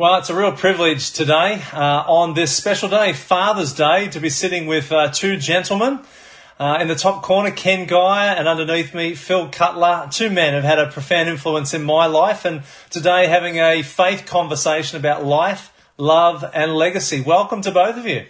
Well, 0.00 0.14
it's 0.14 0.30
a 0.30 0.34
real 0.36 0.52
privilege 0.52 1.10
today, 1.10 1.60
uh, 1.72 2.04
on 2.06 2.34
this 2.34 2.56
special 2.56 2.88
day, 2.88 3.12
Father's 3.12 3.72
Day, 3.72 4.06
to 4.10 4.20
be 4.20 4.30
sitting 4.30 4.68
with 4.68 4.92
uh, 4.92 5.10
two 5.10 5.36
gentlemen. 5.36 5.98
Uh, 6.56 6.78
in 6.80 6.86
the 6.86 6.94
top 6.94 7.24
corner, 7.24 7.50
Ken 7.50 7.84
Guy, 7.84 8.26
and 8.26 8.46
underneath 8.46 8.94
me, 8.94 9.16
Phil 9.16 9.48
Cutler. 9.48 10.06
Two 10.08 10.30
men 10.30 10.54
have 10.54 10.62
had 10.62 10.78
a 10.78 10.86
profound 10.86 11.28
influence 11.28 11.74
in 11.74 11.82
my 11.82 12.06
life, 12.06 12.44
and 12.44 12.62
today 12.90 13.26
having 13.26 13.56
a 13.56 13.82
faith 13.82 14.24
conversation 14.24 14.96
about 14.96 15.24
life, 15.24 15.72
love, 15.96 16.48
and 16.54 16.76
legacy. 16.76 17.20
Welcome 17.20 17.60
to 17.62 17.72
both 17.72 17.96
of 17.96 18.06
you. 18.06 18.26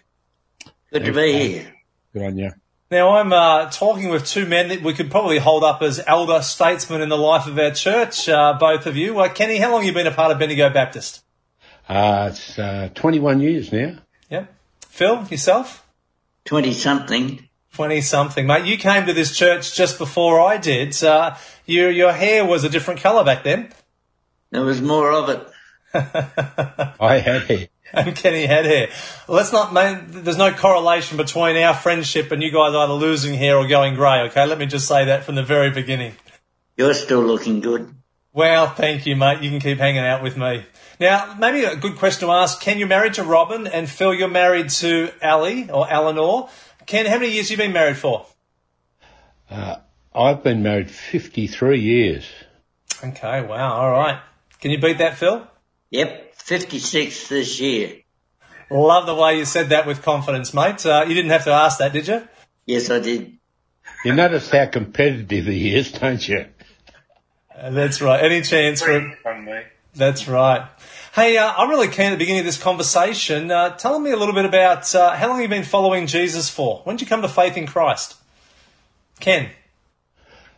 Good 0.91 1.05
to 1.05 1.13
be 1.13 1.33
here. 1.33 1.75
Good 2.15 2.23
on 2.23 2.39
you. 2.39 2.53
Now, 2.91 3.11
I'm 3.11 3.35
uh, 3.35 3.69
talking 3.69 4.09
with 4.09 4.25
two 4.25 4.47
men 4.47 4.69
that 4.69 4.83
we 4.83 4.95
could 4.95 5.11
probably 5.11 5.37
hold 5.37 5.65
up 5.65 5.83
as 5.83 6.01
elder 6.07 6.41
statesmen 6.41 7.03
in 7.03 7.11
the 7.11 7.19
life 7.19 7.47
of 7.47 7.59
our 7.59 7.73
church, 7.73 8.27
uh, 8.27 8.57
both 8.59 8.87
of 8.87 8.97
you. 8.97 9.13
Well, 9.13 9.29
Kenny, 9.29 9.59
how 9.59 9.71
long 9.71 9.83
have 9.83 9.87
you 9.87 9.93
been 9.93 10.07
a 10.07 10.11
part 10.11 10.33
of 10.33 10.39
Bendigo 10.39 10.71
Baptist? 10.71 11.25
Uh, 11.89 12.29
it's 12.31 12.59
uh, 12.59 12.91
21 12.95 13.41
years 13.41 13.73
now. 13.73 13.97
Yep. 14.31 14.55
Phil, 14.81 15.27
yourself? 15.29 15.87
20 16.45 16.73
something. 16.73 17.49
20 17.75 18.01
something. 18.01 18.47
Mate, 18.47 18.67
you 18.67 18.77
came 18.77 19.07
to 19.07 19.13
this 19.13 19.37
church 19.37 19.75
just 19.75 19.99
before 19.99 20.41
I 20.41 20.57
did. 20.59 21.03
Uh, 21.03 21.37
your, 21.65 21.91
your 21.91 22.13
hair 22.13 22.45
was 22.45 22.65
a 22.65 22.69
different 22.69 23.01
colour 23.01 23.25
back 23.25 23.45
then. 23.45 23.71
There 24.51 24.63
was 24.63 24.81
more 24.81 25.13
of 25.13 25.29
it. 25.29 25.49
I 25.95 27.19
had 27.19 27.43
hair. 27.43 27.69
And 27.93 28.15
Kenny 28.15 28.45
had 28.45 28.67
hair. 28.67 28.91
Let's 29.29 29.53
not, 29.53 29.73
man, 29.73 30.07
there's 30.09 30.37
no 30.37 30.53
correlation 30.53 31.17
between 31.17 31.57
our 31.57 31.75
friendship 31.75 32.31
and 32.33 32.43
you 32.43 32.51
guys 32.51 32.75
either 32.75 32.93
losing 32.93 33.35
hair 33.35 33.57
or 33.57 33.67
going 33.67 33.95
grey, 33.95 34.23
okay? 34.29 34.47
Let 34.47 34.59
me 34.59 34.67
just 34.67 34.87
say 34.87 35.07
that 35.07 35.25
from 35.25 35.37
the 35.37 35.43
very 35.43 35.71
beginning. 35.71 36.15
You're 36.77 36.95
still 36.95 37.23
looking 37.23 37.61
good. 37.61 37.95
Well, 38.39 38.69
thank 38.69 39.05
you, 39.05 39.17
mate. 39.17 39.43
You 39.43 39.51
can 39.51 39.59
keep 39.59 39.79
hanging 39.79 40.05
out 40.05 40.23
with 40.23 40.37
me. 40.37 40.65
Now, 41.01 41.35
maybe 41.41 41.65
a 41.65 41.75
good 41.75 41.97
question 41.97 42.29
to 42.29 42.33
ask. 42.35 42.61
Ken, 42.61 42.79
you're 42.79 42.87
married 42.87 43.15
to 43.15 43.25
Robin, 43.25 43.67
and 43.67 43.91
Phil, 43.91 44.15
you're 44.15 44.29
married 44.29 44.69
to 44.79 45.11
Ali 45.21 45.69
or 45.69 45.91
Eleanor. 45.91 46.49
Ken, 46.87 47.07
how 47.07 47.19
many 47.19 47.33
years 47.33 47.49
have 47.49 47.59
you 47.59 47.65
been 47.65 47.73
married 47.73 47.97
for? 47.97 48.27
Uh, 49.51 49.79
I've 50.15 50.45
been 50.45 50.63
married 50.63 50.89
53 50.89 51.81
years. 51.81 52.31
Okay, 53.03 53.43
wow, 53.43 53.73
all 53.73 53.91
right. 53.91 54.21
Can 54.61 54.71
you 54.71 54.79
beat 54.79 54.99
that, 54.99 55.19
Phil? 55.19 55.45
Yep, 55.91 56.37
56 56.37 57.27
this 57.27 57.59
year. 57.59 58.03
Love 58.71 59.07
the 59.07 59.17
way 59.17 59.39
you 59.39 59.47
said 59.47 59.71
that 59.71 59.85
with 59.85 60.03
confidence, 60.03 60.55
mate. 60.55 60.87
Uh, 60.87 61.05
you 61.09 61.15
didn't 61.15 61.33
have 61.33 61.43
to 61.43 61.51
ask 61.51 61.79
that, 61.79 61.93
did 61.93 62.07
you? 62.07 62.23
Yes, 62.67 62.89
I 62.89 63.01
did. 63.01 63.37
You 64.05 64.13
notice 64.13 64.49
how 64.49 64.67
competitive 64.67 65.47
he 65.47 65.75
is, 65.75 65.91
don't 65.91 66.29
you? 66.29 66.47
That's 67.61 68.01
right. 68.01 68.23
Any 68.23 68.43
chance 68.43 68.83
for 68.83 69.17
from 69.23 69.45
me. 69.45 69.63
That's 69.95 70.29
right. 70.29 70.69
Hey, 71.15 71.37
uh, 71.37 71.53
I'm 71.57 71.69
really 71.69 71.89
keen 71.89 72.07
at 72.07 72.11
the 72.11 72.17
beginning 72.17 72.41
of 72.41 72.47
this 72.47 72.63
conversation. 72.63 73.51
Uh, 73.51 73.71
tell 73.71 73.99
me 73.99 74.13
a 74.13 74.17
little 74.17 74.35
bit 74.35 74.45
about 74.45 74.95
uh, 74.95 75.17
how 75.17 75.29
long 75.29 75.41
you've 75.41 75.51
been 75.51 75.65
following 75.65 76.07
Jesus 76.07 76.49
for. 76.49 76.83
When 76.85 76.97
did 76.97 77.03
you 77.03 77.09
come 77.09 77.23
to 77.23 77.29
faith 77.29 77.57
in 77.57 77.67
Christ? 77.67 78.15
Ken. 79.19 79.51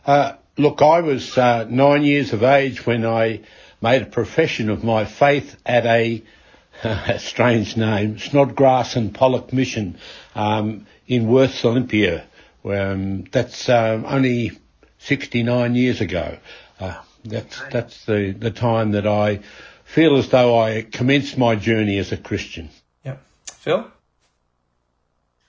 Uh, 0.05 0.33
look, 0.57 0.83
I 0.83 1.01
was 1.01 1.35
uh, 1.37 1.65
nine 1.67 2.03
years 2.03 2.33
of 2.33 2.43
age 2.43 2.85
when 2.85 3.05
I 3.05 3.41
made 3.81 4.03
a 4.03 4.05
profession 4.05 4.69
of 4.69 4.83
my 4.83 5.05
faith 5.05 5.59
at 5.65 5.87
a, 5.87 6.21
a 6.83 7.17
strange 7.17 7.75
name, 7.75 8.19
Snodgrass 8.19 8.95
and 8.95 9.15
Pollock 9.15 9.51
Mission 9.51 9.97
um, 10.35 10.85
in 11.07 11.27
Worths, 11.27 11.65
Olympia. 11.65 12.25
Um, 12.63 13.23
that's 13.31 13.67
um, 13.69 14.05
only 14.05 14.51
69 14.99 15.73
years 15.73 15.99
ago. 16.01 16.37
Uh, 16.81 16.99
that's 17.23 17.61
that's 17.71 18.05
the, 18.05 18.31
the 18.31 18.49
time 18.49 18.91
that 18.91 19.05
I 19.05 19.41
feel 19.85 20.17
as 20.17 20.29
though 20.29 20.59
I 20.59 20.81
commenced 20.81 21.37
my 21.37 21.55
journey 21.55 21.99
as 21.99 22.11
a 22.11 22.17
Christian. 22.17 22.69
Yep. 23.05 23.21
Phil? 23.53 23.91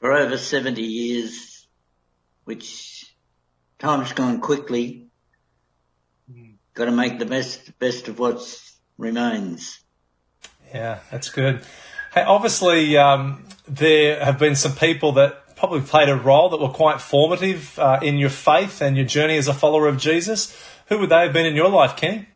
For 0.01 0.13
over 0.13 0.37
70 0.37 0.83
years, 0.83 1.67
which 2.45 3.15
time's 3.79 4.13
gone 4.13 4.41
quickly. 4.41 5.07
Got 6.75 6.87
to 6.87 6.93
make 6.93 7.19
the 7.19 7.27
best 7.27 7.79
best 7.79 8.09
of 8.09 8.19
what 8.19 8.41
remains. 8.99 9.79
Yeah, 10.75 11.01
that's 11.11 11.31
good. 11.31 11.63
Hey, 12.15 12.23
obviously, 12.23 12.97
um, 12.97 13.45
there 13.69 14.23
have 14.23 14.39
been 14.39 14.57
some 14.57 14.75
people 14.75 15.13
that 15.13 15.57
probably 15.57 15.81
played 15.81 16.09
a 16.09 16.17
role 16.17 16.49
that 16.49 16.61
were 16.61 16.69
quite 16.69 17.01
formative 17.01 17.79
uh, 17.79 18.01
in 18.03 18.19
your 18.19 18.31
faith 18.31 18.81
and 18.83 18.97
your 18.97 19.07
journey 19.07 19.37
as 19.37 19.49
a 19.49 19.55
follower 19.55 19.87
of 19.87 19.97
Jesus. 19.97 20.57
Who 20.89 20.99
would 20.99 21.11
they 21.11 21.23
have 21.23 21.33
been 21.33 21.47
in 21.47 21.55
your 21.55 21.69
life, 21.69 21.97
Kenny? 21.97 22.29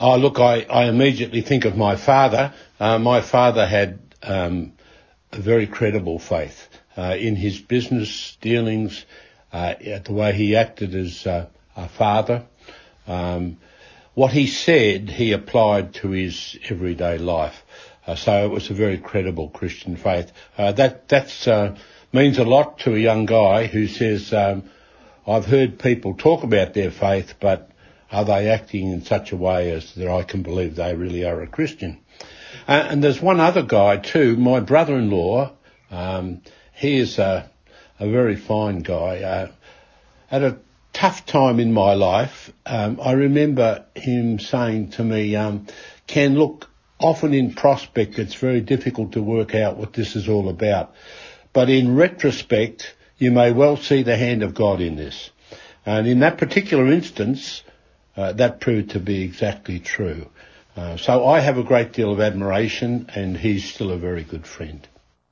Oh, 0.00 0.16
look, 0.16 0.38
I, 0.38 0.62
I 0.62 0.84
immediately 0.84 1.40
think 1.40 1.64
of 1.64 1.76
my 1.76 1.96
father. 1.96 2.54
Uh, 2.78 2.98
my 2.98 3.20
father 3.20 3.66
had 3.66 3.98
um, 4.22 4.72
a 5.32 5.38
very 5.40 5.66
credible 5.66 6.18
faith 6.18 6.68
uh, 6.96 7.16
in 7.18 7.34
his 7.34 7.58
business 7.58 8.36
dealings, 8.40 9.04
uh, 9.52 9.74
the 9.74 10.12
way 10.12 10.32
he 10.32 10.54
acted 10.54 10.94
as 10.94 11.26
uh, 11.26 11.46
a 11.76 11.88
father. 11.88 12.44
Um, 13.06 13.58
what 14.14 14.32
he 14.32 14.46
said, 14.46 15.10
he 15.10 15.32
applied 15.32 15.94
to 15.94 16.10
his 16.10 16.56
everyday 16.68 17.18
life. 17.18 17.64
Uh, 18.06 18.14
so 18.14 18.44
it 18.44 18.50
was 18.50 18.70
a 18.70 18.74
very 18.74 18.98
credible 18.98 19.48
Christian 19.48 19.96
faith. 19.96 20.32
Uh, 20.56 20.72
that 20.72 21.08
that's 21.08 21.48
means 22.12 22.38
a 22.38 22.44
lot 22.44 22.78
to 22.80 22.94
a 22.94 22.98
young 22.98 23.26
guy 23.26 23.66
who 23.66 23.86
says, 23.86 24.32
um, 24.32 24.70
"I've 25.28 25.46
heard 25.46 25.78
people 25.78 26.14
talk 26.14 26.42
about 26.42 26.74
their 26.74 26.90
faith, 26.90 27.34
but." 27.40 27.70
are 28.10 28.24
they 28.24 28.48
acting 28.48 28.90
in 28.90 29.04
such 29.04 29.32
a 29.32 29.36
way 29.36 29.70
as 29.70 29.94
that 29.94 30.08
I 30.08 30.22
can 30.22 30.42
believe 30.42 30.76
they 30.76 30.94
really 30.94 31.24
are 31.24 31.42
a 31.42 31.46
Christian? 31.46 31.98
Uh, 32.66 32.86
and 32.88 33.04
there's 33.04 33.20
one 33.20 33.40
other 33.40 33.62
guy 33.62 33.98
too, 33.98 34.36
my 34.36 34.60
brother-in-law. 34.60 35.52
Um, 35.90 36.42
he 36.74 36.98
is 36.98 37.18
a, 37.18 37.50
a 38.00 38.08
very 38.08 38.36
fine 38.36 38.80
guy. 38.80 39.20
Uh, 39.20 39.50
at 40.30 40.42
a 40.42 40.58
tough 40.92 41.26
time 41.26 41.60
in 41.60 41.72
my 41.72 41.94
life, 41.94 42.52
um, 42.66 42.98
I 43.02 43.12
remember 43.12 43.84
him 43.94 44.38
saying 44.38 44.90
to 44.92 45.04
me, 45.04 45.36
um, 45.36 45.66
"Ken, 46.06 46.34
look, 46.34 46.70
often 46.98 47.34
in 47.34 47.54
prospect, 47.54 48.18
it's 48.18 48.34
very 48.34 48.60
difficult 48.60 49.12
to 49.12 49.22
work 49.22 49.54
out 49.54 49.76
what 49.76 49.92
this 49.92 50.16
is 50.16 50.28
all 50.28 50.48
about, 50.48 50.94
but 51.52 51.68
in 51.68 51.94
retrospect, 51.94 52.94
you 53.18 53.30
may 53.30 53.52
well 53.52 53.76
see 53.76 54.02
the 54.02 54.16
hand 54.16 54.42
of 54.42 54.54
God 54.54 54.80
in 54.80 54.96
this." 54.96 55.30
And 55.84 56.06
in 56.06 56.20
that 56.20 56.38
particular 56.38 56.90
instance, 56.90 57.62
uh, 58.16 58.32
that 58.32 58.60
proved 58.60 58.90
to 58.90 59.00
be 59.00 59.22
exactly 59.22 59.78
true. 59.78 60.28
Uh, 60.76 60.96
so 60.96 61.26
I 61.26 61.40
have 61.40 61.58
a 61.58 61.62
great 61.62 61.92
deal 61.92 62.12
of 62.12 62.20
admiration, 62.20 63.10
and 63.14 63.36
he's 63.36 63.72
still 63.72 63.90
a 63.90 63.96
very 63.96 64.22
good 64.22 64.46
friend. 64.46 64.86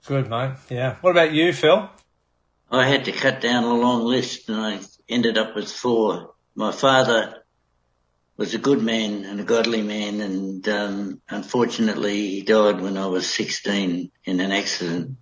Good, 0.07 0.31
mate. 0.31 0.53
Yeah. 0.71 0.97
What 1.01 1.11
about 1.11 1.33
you, 1.33 1.53
Phil? 1.53 1.89
I 2.71 2.87
had 2.89 3.05
to 3.05 3.13
cut 3.13 3.41
down 3.41 3.65
a 3.65 3.75
long 3.75 4.05
list, 4.05 4.49
and 4.49 4.61
I 4.61 4.81
ended 5.09 5.39
up 5.39 5.55
with 5.55 5.71
four. 5.71 6.35
My 6.55 6.73
father 6.73 7.43
was 8.37 8.55
a 8.55 8.59
good 8.59 8.83
man 8.83 9.25
and 9.25 9.41
a 9.41 9.45
godly 9.45 9.83
man, 9.83 10.21
and 10.21 10.69
um, 10.69 11.21
unfortunately, 11.29 12.29
he 12.29 12.43
died 12.43 12.81
when 12.81 12.97
I 12.97 13.07
was 13.07 13.29
16 13.29 14.11
in 14.25 14.41
an 14.41 14.53
accident. 14.53 15.17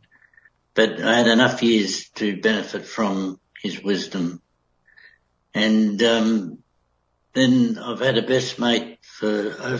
But 0.74 1.00
I 1.00 1.18
had 1.18 1.28
enough 1.28 1.62
years 1.62 2.08
to 2.16 2.40
benefit 2.40 2.86
from 2.86 3.38
his 3.62 3.82
wisdom. 3.82 4.42
And 5.54 6.02
um, 6.02 6.58
then 7.32 7.78
I've 7.78 8.00
had 8.00 8.18
a 8.18 8.22
best 8.22 8.58
mate 8.58 8.98
for 9.02 9.28
over 9.28 9.78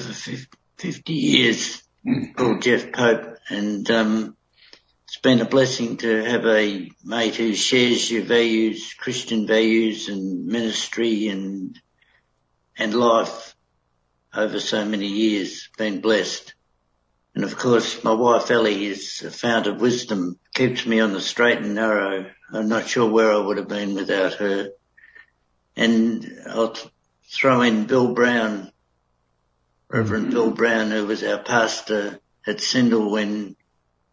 50 0.78 1.12
years 1.12 1.82
called 2.36 2.62
Jeff 2.62 2.92
Pope 2.92 3.36
and, 3.48 3.90
um, 3.90 4.36
it's 5.14 5.20
been 5.20 5.40
a 5.40 5.44
blessing 5.44 5.98
to 5.98 6.24
have 6.24 6.44
a 6.44 6.90
mate 7.04 7.36
who 7.36 7.54
shares 7.54 8.10
your 8.10 8.24
values, 8.24 8.94
Christian 8.94 9.46
values 9.46 10.08
and 10.08 10.46
ministry 10.46 11.28
and, 11.28 11.80
and 12.76 12.92
life 12.92 13.54
over 14.34 14.58
so 14.58 14.84
many 14.84 15.06
years. 15.06 15.68
Been 15.78 16.00
blessed. 16.00 16.53
And 17.34 17.42
of 17.44 17.56
course, 17.56 18.04
my 18.04 18.12
wife 18.12 18.50
Ellie 18.50 18.86
is 18.86 19.22
a 19.22 19.30
fount 19.30 19.66
of 19.66 19.80
wisdom, 19.80 20.38
keeps 20.54 20.86
me 20.86 21.00
on 21.00 21.12
the 21.12 21.20
straight 21.20 21.58
and 21.58 21.74
narrow. 21.74 22.30
I'm 22.52 22.68
not 22.68 22.88
sure 22.88 23.10
where 23.10 23.32
I 23.32 23.38
would 23.38 23.56
have 23.56 23.68
been 23.68 23.94
without 23.94 24.34
her. 24.34 24.70
And 25.74 26.40
I'll 26.48 26.76
throw 27.24 27.62
in 27.62 27.86
Bill 27.86 28.14
Brown, 28.14 28.70
Reverend 29.88 30.30
Bill 30.30 30.52
Brown, 30.52 30.92
who 30.92 31.06
was 31.06 31.24
our 31.24 31.42
pastor 31.42 32.20
at 32.46 32.58
Syndal 32.58 33.10
when 33.10 33.56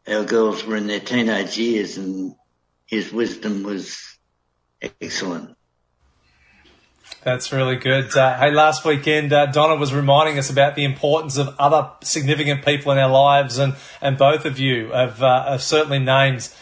our 0.08 0.24
girls 0.24 0.66
were 0.66 0.76
in 0.76 0.88
their 0.88 1.00
teenage 1.00 1.58
years 1.58 1.98
and 1.98 2.34
his 2.88 3.14
wisdom 3.14 3.62
was 3.62 4.18
excellent. 5.00 5.56
That's 7.24 7.52
really 7.52 7.76
good. 7.76 8.18
Uh, 8.18 8.38
hey, 8.40 8.50
last 8.50 8.84
weekend, 8.84 9.32
uh, 9.32 9.46
Donna 9.46 9.76
was 9.76 9.94
reminding 9.94 10.40
us 10.40 10.50
about 10.50 10.76
the 10.76 10.84
importance 10.84 11.38
of 11.38 11.56
other 11.60 11.92
significant 12.02 12.66
people 12.66 12.92
in 12.92 12.98
our 12.98 13.12
lives, 13.12 13.60
and, 13.60 13.76
and 14.02 14.18
both 14.18 14.46
of 14.46 14.58
you 14.58 14.90
have, 14.90 15.22
uh, 15.22 15.52
have 15.52 15.62
certainly 15.62 16.00
names 16.00 16.56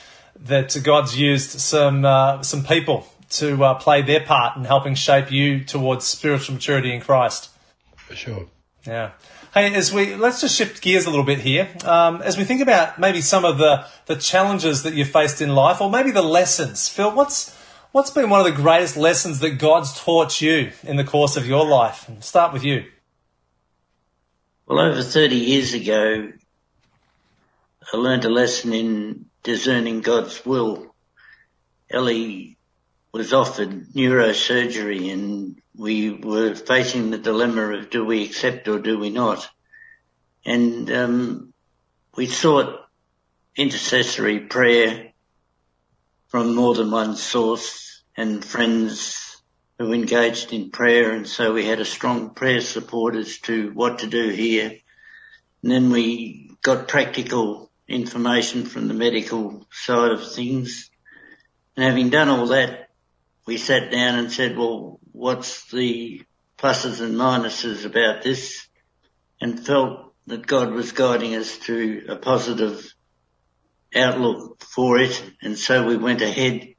that 0.46 0.78
God's 0.84 1.18
used 1.18 1.52
some 1.60 2.04
uh, 2.06 2.44
some 2.44 2.64
people 2.64 3.08
to 3.32 3.64
uh, 3.64 3.76
play 3.76 4.02
their 4.02 4.22
part 4.22 4.58
in 4.58 4.66
helping 4.66 4.96
shape 4.96 5.32
you 5.32 5.64
towards 5.64 6.06
spiritual 6.06 6.56
maturity 6.56 6.94
in 6.94 7.02
Christ. 7.02 7.50
For 7.96 8.16
sure. 8.16 8.48
Yeah. 8.86 9.12
Hey, 9.54 9.74
as 9.74 9.94
we 9.94 10.16
let's 10.16 10.42
just 10.42 10.56
shift 10.56 10.82
gears 10.82 11.06
a 11.06 11.10
little 11.10 11.26
bit 11.26 11.40
here. 11.40 11.68
Um, 11.84 12.22
as 12.22 12.38
we 12.38 12.44
think 12.44 12.62
about 12.62 13.00
maybe 13.00 13.22
some 13.22 13.46
of 13.46 13.58
the 13.58 13.86
the 14.06 14.16
challenges 14.16 14.84
that 14.84 14.94
you 14.94 15.06
faced 15.06 15.42
in 15.42 15.56
life, 15.56 15.82
or 15.82 15.90
maybe 15.90 16.12
the 16.12 16.22
lessons. 16.22 16.88
Phil, 16.88 17.12
what's 17.12 17.56
what's 17.92 18.12
been 18.12 18.30
one 18.30 18.40
of 18.40 18.46
the 18.46 18.62
greatest 18.62 18.98
lessons 18.98 19.40
that 19.40 19.60
God's 19.60 19.98
taught 20.00 20.42
you 20.42 20.72
in 20.84 20.98
the 20.98 21.04
course 21.04 21.38
of 21.38 21.48
your 21.48 21.66
life? 21.66 22.10
start 22.20 22.54
with 22.54 22.64
you. 22.64 22.86
Well, 24.66 24.80
over 24.80 25.02
30 25.02 25.36
years 25.36 25.74
ago, 25.74 26.32
I 27.92 27.98
learned 27.98 28.26
a 28.26 28.30
lesson 28.30 28.74
in 28.74 29.26
discerning 29.44 30.02
God's 30.02 30.46
will. 30.46 30.94
Ellie 31.90 32.58
was 33.12 33.34
offered 33.34 33.88
neurosurgery 33.94 35.12
and 35.12 35.60
we 35.76 36.12
were 36.12 36.54
facing 36.54 37.10
the 37.10 37.18
dilemma 37.18 37.78
of 37.78 37.90
do 37.90 38.06
we 38.06 38.26
accept 38.26 38.68
or 38.68 38.78
do 38.78 39.00
we 39.00 39.10
not? 39.10 39.50
And 40.46 40.92
um, 40.92 41.54
we 42.16 42.28
sought 42.28 42.86
intercessory 43.56 44.42
prayer 44.42 45.09
from 46.30 46.56
more 46.56 46.76
than 46.76 46.92
one 46.92 47.16
source 47.16 48.04
and 48.16 48.46
friends 48.46 49.42
who 49.78 49.94
engaged 49.94 50.54
in 50.54 50.70
prayer 50.72 51.12
and 51.12 51.28
so 51.28 51.54
we 51.54 51.66
had 51.66 51.80
a 51.80 51.86
strong 51.86 52.32
prayer 52.32 52.62
support 52.62 53.16
as 53.16 53.40
to 53.40 53.72
what 53.74 54.00
to 54.00 54.08
do 54.08 54.30
here. 54.30 54.78
And 55.64 55.72
then 55.72 55.90
we 55.90 56.56
got 56.62 56.88
practical 56.88 57.72
information 57.88 58.66
from 58.66 58.88
the 58.88 58.94
medical 58.94 59.66
side 59.72 60.12
of 60.12 60.32
things. 60.32 60.90
And 61.76 61.86
having 61.86 62.10
done 62.10 62.30
all 62.30 62.48
that, 62.48 62.90
we 63.46 63.58
sat 63.58 63.92
down 63.92 64.20
and 64.20 64.32
said, 64.32 64.58
well, 64.58 65.00
what's 65.12 65.70
the 65.72 66.22
pluses 66.58 67.02
and 67.02 67.16
minuses 67.16 67.86
about 67.86 68.22
this 68.22 68.68
and 69.42 69.66
felt 69.66 70.14
that 70.28 70.46
God 70.46 70.72
was 70.72 70.92
guiding 70.92 71.36
us 71.36 71.58
to 71.60 72.06
a 72.10 72.16
positive 72.16 72.94
outlook 73.96 74.62
for 74.62 75.00
it. 75.00 75.24
And 75.42 75.58
so 75.58 75.86
we 75.86 75.98
went 75.98 76.22
ahead 76.22 76.76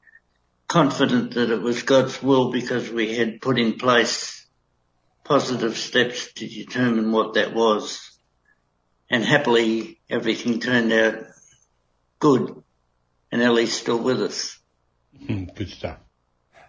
confident 0.68 1.34
that 1.34 1.50
it 1.50 1.60
was 1.60 1.82
God's 1.82 2.22
will 2.22 2.52
because 2.52 2.90
we 2.90 3.16
had 3.16 3.40
put 3.40 3.58
in 3.58 3.78
place 3.78 4.46
positive 5.24 5.76
steps 5.76 6.32
to 6.34 6.46
determine 6.46 7.10
what 7.10 7.34
that 7.34 7.54
was. 7.54 8.18
And 9.10 9.24
happily 9.24 10.00
everything 10.08 10.60
turned 10.60 10.92
out 10.92 11.24
good 12.20 12.62
and 13.32 13.42
Ellie's 13.42 13.72
still 13.72 13.98
with 13.98 14.22
us. 14.22 14.58
Hmm, 15.26 15.44
good 15.54 15.70
stuff. 15.70 15.98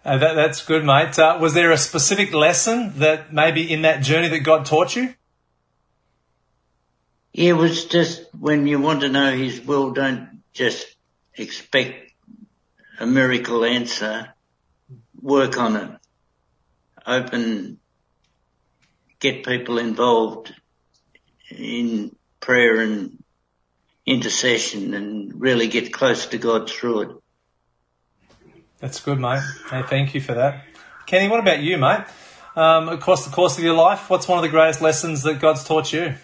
Uh, 0.04 0.18
that, 0.18 0.34
that's 0.34 0.64
good, 0.64 0.84
mate. 0.84 1.16
Uh, 1.18 1.38
was 1.40 1.54
there 1.54 1.70
a 1.70 1.78
specific 1.78 2.32
lesson 2.32 2.92
that 2.98 3.32
maybe 3.32 3.72
in 3.72 3.82
that 3.82 4.02
journey 4.02 4.28
that 4.28 4.40
God 4.40 4.66
taught 4.66 4.96
you? 4.96 5.14
Yeah, 7.32 7.50
it 7.50 7.56
was 7.56 7.86
just 7.86 8.22
when 8.38 8.66
you 8.66 8.80
want 8.80 9.00
to 9.00 9.08
know 9.08 9.34
His 9.34 9.60
will, 9.60 9.92
don't 9.92 10.42
just 10.52 10.86
expect 11.34 12.12
a 13.00 13.06
miracle 13.06 13.64
answer. 13.64 14.34
Work 15.20 15.56
on 15.56 15.76
it. 15.76 15.90
Open, 17.06 17.78
get 19.18 19.44
people 19.44 19.78
involved 19.78 20.54
in 21.50 22.14
prayer 22.40 22.80
and 22.80 23.22
intercession 24.04 24.94
and 24.94 25.40
really 25.40 25.68
get 25.68 25.92
close 25.92 26.26
to 26.26 26.38
God 26.38 26.68
through 26.68 27.00
it. 27.00 27.16
That's 28.78 29.00
good, 29.00 29.18
mate. 29.18 29.42
Hey, 29.70 29.82
thank 29.82 30.14
you 30.14 30.20
for 30.20 30.34
that. 30.34 30.64
Kenny, 31.06 31.28
what 31.28 31.40
about 31.40 31.60
you, 31.60 31.78
mate? 31.78 32.04
Um, 32.56 32.88
across 32.88 33.24
the 33.24 33.30
course 33.30 33.56
of 33.56 33.64
your 33.64 33.74
life, 33.74 34.10
what's 34.10 34.28
one 34.28 34.38
of 34.38 34.42
the 34.42 34.48
greatest 34.48 34.82
lessons 34.82 35.22
that 35.22 35.40
God's 35.40 35.64
taught 35.64 35.92
you? 35.92 36.14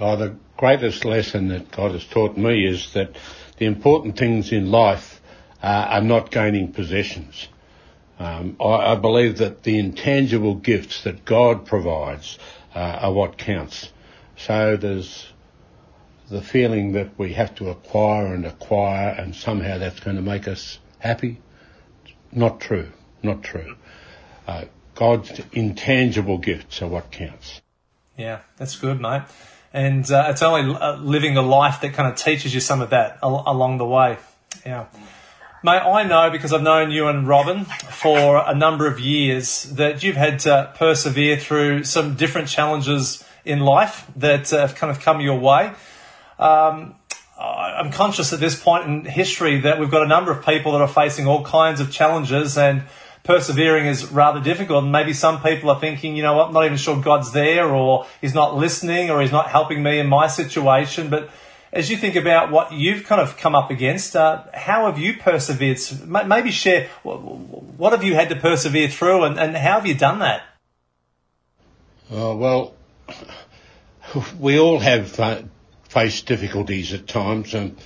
Oh, 0.00 0.16
the 0.16 0.36
greatest 0.58 1.04
lesson 1.04 1.48
that 1.48 1.70
God 1.70 1.92
has 1.92 2.04
taught 2.04 2.36
me 2.36 2.66
is 2.66 2.92
that 2.92 3.16
the 3.58 3.64
important 3.64 4.18
things 4.18 4.52
in 4.52 4.70
life 4.70 5.20
uh, 5.62 5.66
are 5.66 6.02
not 6.02 6.32
gaining 6.32 6.72
possessions. 6.72 7.48
Um, 8.18 8.56
I, 8.60 8.92
I, 8.92 8.94
believe 8.96 9.38
that 9.38 9.62
the 9.62 9.78
intangible 9.78 10.56
gifts 10.56 11.04
that 11.04 11.24
God 11.24 11.64
provides 11.64 12.38
uh, 12.74 12.98
are 13.02 13.12
what 13.12 13.38
counts. 13.38 13.92
So 14.36 14.76
there's 14.76 15.28
the 16.28 16.42
feeling 16.42 16.92
that 16.92 17.16
we 17.16 17.34
have 17.34 17.54
to 17.56 17.70
acquire 17.70 18.34
and 18.34 18.44
acquire 18.44 19.10
and 19.10 19.36
somehow 19.36 19.78
that's 19.78 20.00
going 20.00 20.16
to 20.16 20.22
make 20.22 20.48
us 20.48 20.80
happy. 20.98 21.40
Not 22.32 22.60
true. 22.60 22.90
Not 23.22 23.44
true. 23.44 23.76
Uh, 24.48 24.64
God's 24.96 25.40
intangible 25.52 26.38
gifts 26.38 26.82
are 26.82 26.88
what 26.88 27.12
counts. 27.12 27.60
Yeah, 28.16 28.40
that's 28.56 28.76
good, 28.76 29.00
mate. 29.00 29.22
And 29.72 30.10
uh, 30.10 30.26
it's 30.28 30.42
only 30.42 30.74
uh, 30.74 30.96
living 30.96 31.36
a 31.36 31.42
life 31.42 31.80
that 31.82 31.92
kind 31.92 32.10
of 32.10 32.18
teaches 32.18 32.54
you 32.54 32.60
some 32.60 32.80
of 32.80 32.90
that 32.90 33.18
al- 33.22 33.44
along 33.46 33.78
the 33.78 33.86
way. 33.86 34.18
Yeah. 34.64 34.86
Mate, 35.62 35.80
I 35.80 36.04
know 36.04 36.30
because 36.30 36.52
I've 36.52 36.62
known 36.62 36.90
you 36.90 37.08
and 37.08 37.26
Robin 37.26 37.64
for 37.64 38.42
a 38.46 38.54
number 38.54 38.86
of 38.86 39.00
years 39.00 39.64
that 39.64 40.02
you've 40.02 40.16
had 40.16 40.38
to 40.40 40.72
persevere 40.76 41.36
through 41.36 41.84
some 41.84 42.14
different 42.14 42.48
challenges 42.48 43.24
in 43.44 43.60
life 43.60 44.08
that 44.16 44.52
uh, 44.52 44.58
have 44.58 44.74
kind 44.74 44.90
of 44.90 45.00
come 45.00 45.20
your 45.20 45.38
way. 45.38 45.72
Um, 46.38 46.94
I'm 47.38 47.92
conscious 47.92 48.32
at 48.32 48.40
this 48.40 48.60
point 48.60 48.86
in 48.86 49.04
history 49.04 49.60
that 49.60 49.78
we've 49.78 49.90
got 49.90 50.02
a 50.02 50.08
number 50.08 50.32
of 50.32 50.44
people 50.44 50.72
that 50.72 50.80
are 50.80 50.88
facing 50.88 51.26
all 51.26 51.44
kinds 51.44 51.80
of 51.80 51.90
challenges 51.92 52.58
and 52.58 52.84
persevering 53.24 53.86
is 53.86 54.10
rather 54.10 54.40
difficult. 54.40 54.84
And 54.84 54.92
maybe 54.92 55.12
some 55.12 55.42
people 55.42 55.70
are 55.70 55.80
thinking, 55.80 56.16
you 56.16 56.22
know 56.22 56.34
what, 56.34 56.48
I'm 56.48 56.54
not 56.54 56.64
even 56.64 56.76
sure 56.76 57.00
God's 57.00 57.32
there 57.32 57.66
or 57.66 58.06
he's 58.20 58.34
not 58.34 58.56
listening 58.56 59.10
or 59.10 59.20
he's 59.20 59.32
not 59.32 59.50
helping 59.50 59.82
me 59.82 59.98
in 59.98 60.06
my 60.06 60.26
situation. 60.26 61.10
But 61.10 61.30
as 61.72 61.90
you 61.90 61.96
think 61.96 62.16
about 62.16 62.50
what 62.50 62.72
you've 62.72 63.04
kind 63.04 63.20
of 63.20 63.36
come 63.36 63.54
up 63.54 63.70
against, 63.70 64.16
uh, 64.16 64.44
how 64.54 64.86
have 64.86 64.98
you 64.98 65.18
persevered? 65.18 65.78
Maybe 66.06 66.50
share 66.50 66.88
what 67.02 67.92
have 67.92 68.04
you 68.04 68.14
had 68.14 68.28
to 68.30 68.36
persevere 68.36 68.88
through 68.88 69.24
and, 69.24 69.38
and 69.38 69.56
how 69.56 69.74
have 69.74 69.86
you 69.86 69.94
done 69.94 70.20
that? 70.20 70.42
Uh, 72.10 72.34
well, 72.34 72.74
we 74.38 74.58
all 74.58 74.78
have 74.78 75.20
uh, 75.20 75.42
face 75.88 76.22
difficulties 76.22 76.92
at 76.92 77.06
times. 77.06 77.54
And 77.54 77.76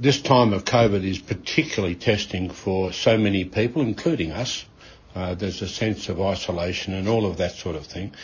this 0.00 0.22
time 0.22 0.54
of 0.54 0.64
COVID 0.64 1.04
is 1.04 1.18
particularly 1.18 1.94
testing 1.94 2.48
for 2.48 2.90
so 2.90 3.18
many 3.18 3.44
people, 3.44 3.82
including 3.82 4.32
us. 4.32 4.64
Uh, 5.14 5.34
there's 5.34 5.60
a 5.60 5.68
sense 5.68 6.08
of 6.08 6.18
isolation 6.18 6.94
and 6.94 7.06
all 7.06 7.26
of 7.26 7.36
that 7.36 7.52
sort 7.52 7.76
of 7.76 7.84
thing. 7.84 8.14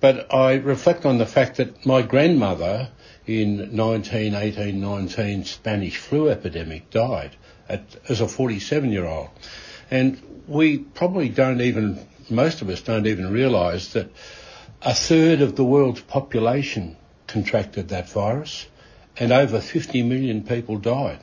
But 0.00 0.32
I 0.32 0.54
reflect 0.54 1.04
on 1.04 1.18
the 1.18 1.26
fact 1.26 1.56
that 1.56 1.84
my 1.84 2.02
grandmother 2.02 2.90
in 3.26 3.76
1918 3.76 4.80
19 4.80 5.44
Spanish 5.44 5.96
flu 5.96 6.28
epidemic 6.28 6.88
died 6.90 7.34
at, 7.68 7.82
as 8.08 8.20
a 8.20 8.28
47 8.28 8.92
year 8.92 9.06
old. 9.06 9.30
And 9.90 10.22
we 10.46 10.78
probably 10.78 11.28
don't 11.30 11.60
even, 11.60 11.98
most 12.30 12.62
of 12.62 12.68
us 12.68 12.80
don't 12.80 13.08
even 13.08 13.32
realise 13.32 13.92
that 13.94 14.08
a 14.82 14.94
third 14.94 15.40
of 15.40 15.56
the 15.56 15.64
world's 15.64 16.00
population 16.00 16.96
contracted 17.26 17.88
that 17.88 18.08
virus, 18.08 18.66
and 19.18 19.32
over 19.32 19.60
50 19.60 20.02
million 20.02 20.44
people 20.44 20.78
died. 20.78 21.20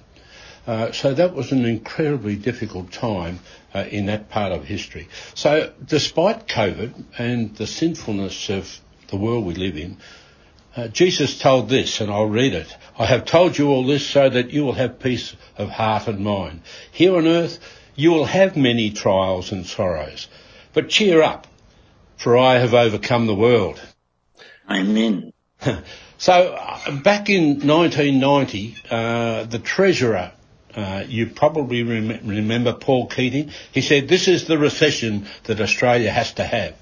Uh, 0.67 0.91
so 0.91 1.13
that 1.13 1.35
was 1.35 1.51
an 1.51 1.63
incredibly 1.65 2.35
difficult 2.35 2.91
time 2.91 3.39
uh, 3.73 3.79
in 3.89 4.07
that 4.07 4.29
part 4.29 4.51
of 4.51 4.65
history. 4.65 5.07
So 5.35 5.71
despite 5.85 6.47
COVID 6.47 7.03
and 7.17 7.55
the 7.55 7.67
sinfulness 7.67 8.49
of 8.49 8.79
the 9.09 9.17
world 9.17 9.45
we 9.45 9.53
live 9.53 9.77
in, 9.77 9.97
uh, 10.75 10.87
Jesus 10.87 11.39
told 11.39 11.69
this, 11.69 12.01
and 12.01 12.11
I'll 12.11 12.27
read 12.27 12.53
it. 12.53 12.75
I 12.97 13.05
have 13.05 13.25
told 13.25 13.57
you 13.57 13.69
all 13.69 13.85
this 13.85 14.05
so 14.05 14.27
that 14.27 14.51
you 14.51 14.65
will 14.65 14.73
have 14.73 14.99
peace 14.99 15.35
of 15.57 15.69
heart 15.69 16.07
and 16.07 16.19
mind. 16.19 16.61
Here 16.91 17.15
on 17.15 17.27
earth, 17.27 17.59
you 17.95 18.11
will 18.11 18.25
have 18.25 18.57
many 18.57 18.89
trials 18.91 19.51
and 19.51 19.65
sorrows, 19.65 20.27
but 20.73 20.89
cheer 20.89 21.21
up, 21.21 21.47
for 22.17 22.37
I 22.37 22.55
have 22.55 22.73
overcome 22.73 23.27
the 23.27 23.35
world. 23.35 23.79
Amen. 24.69 25.31
so 26.17 26.53
uh, 26.53 26.91
back 27.01 27.29
in 27.29 27.67
1990, 27.67 28.75
uh, 28.89 29.43
the 29.45 29.59
treasurer, 29.59 30.31
uh, 30.75 31.03
you 31.07 31.27
probably 31.27 31.83
rem- 31.83 32.27
remember 32.27 32.73
Paul 32.73 33.07
Keating. 33.07 33.51
He 33.71 33.81
said, 33.81 34.07
"This 34.07 34.27
is 34.27 34.45
the 34.45 34.57
recession 34.57 35.27
that 35.45 35.61
Australia 35.61 36.11
has 36.11 36.33
to 36.33 36.43
have." 36.43 36.75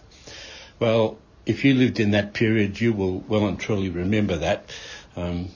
Well, 0.80 1.18
if 1.46 1.66
you 1.66 1.74
lived 1.74 2.00
in 2.00 2.12
that 2.12 2.34
period, 2.34 2.80
you 2.80 2.94
will 2.94 3.20
well 3.28 3.48
and 3.48 3.60
truly 3.60 3.90
remember 3.90 4.38
that. 4.38 4.72
Um, 5.16 5.50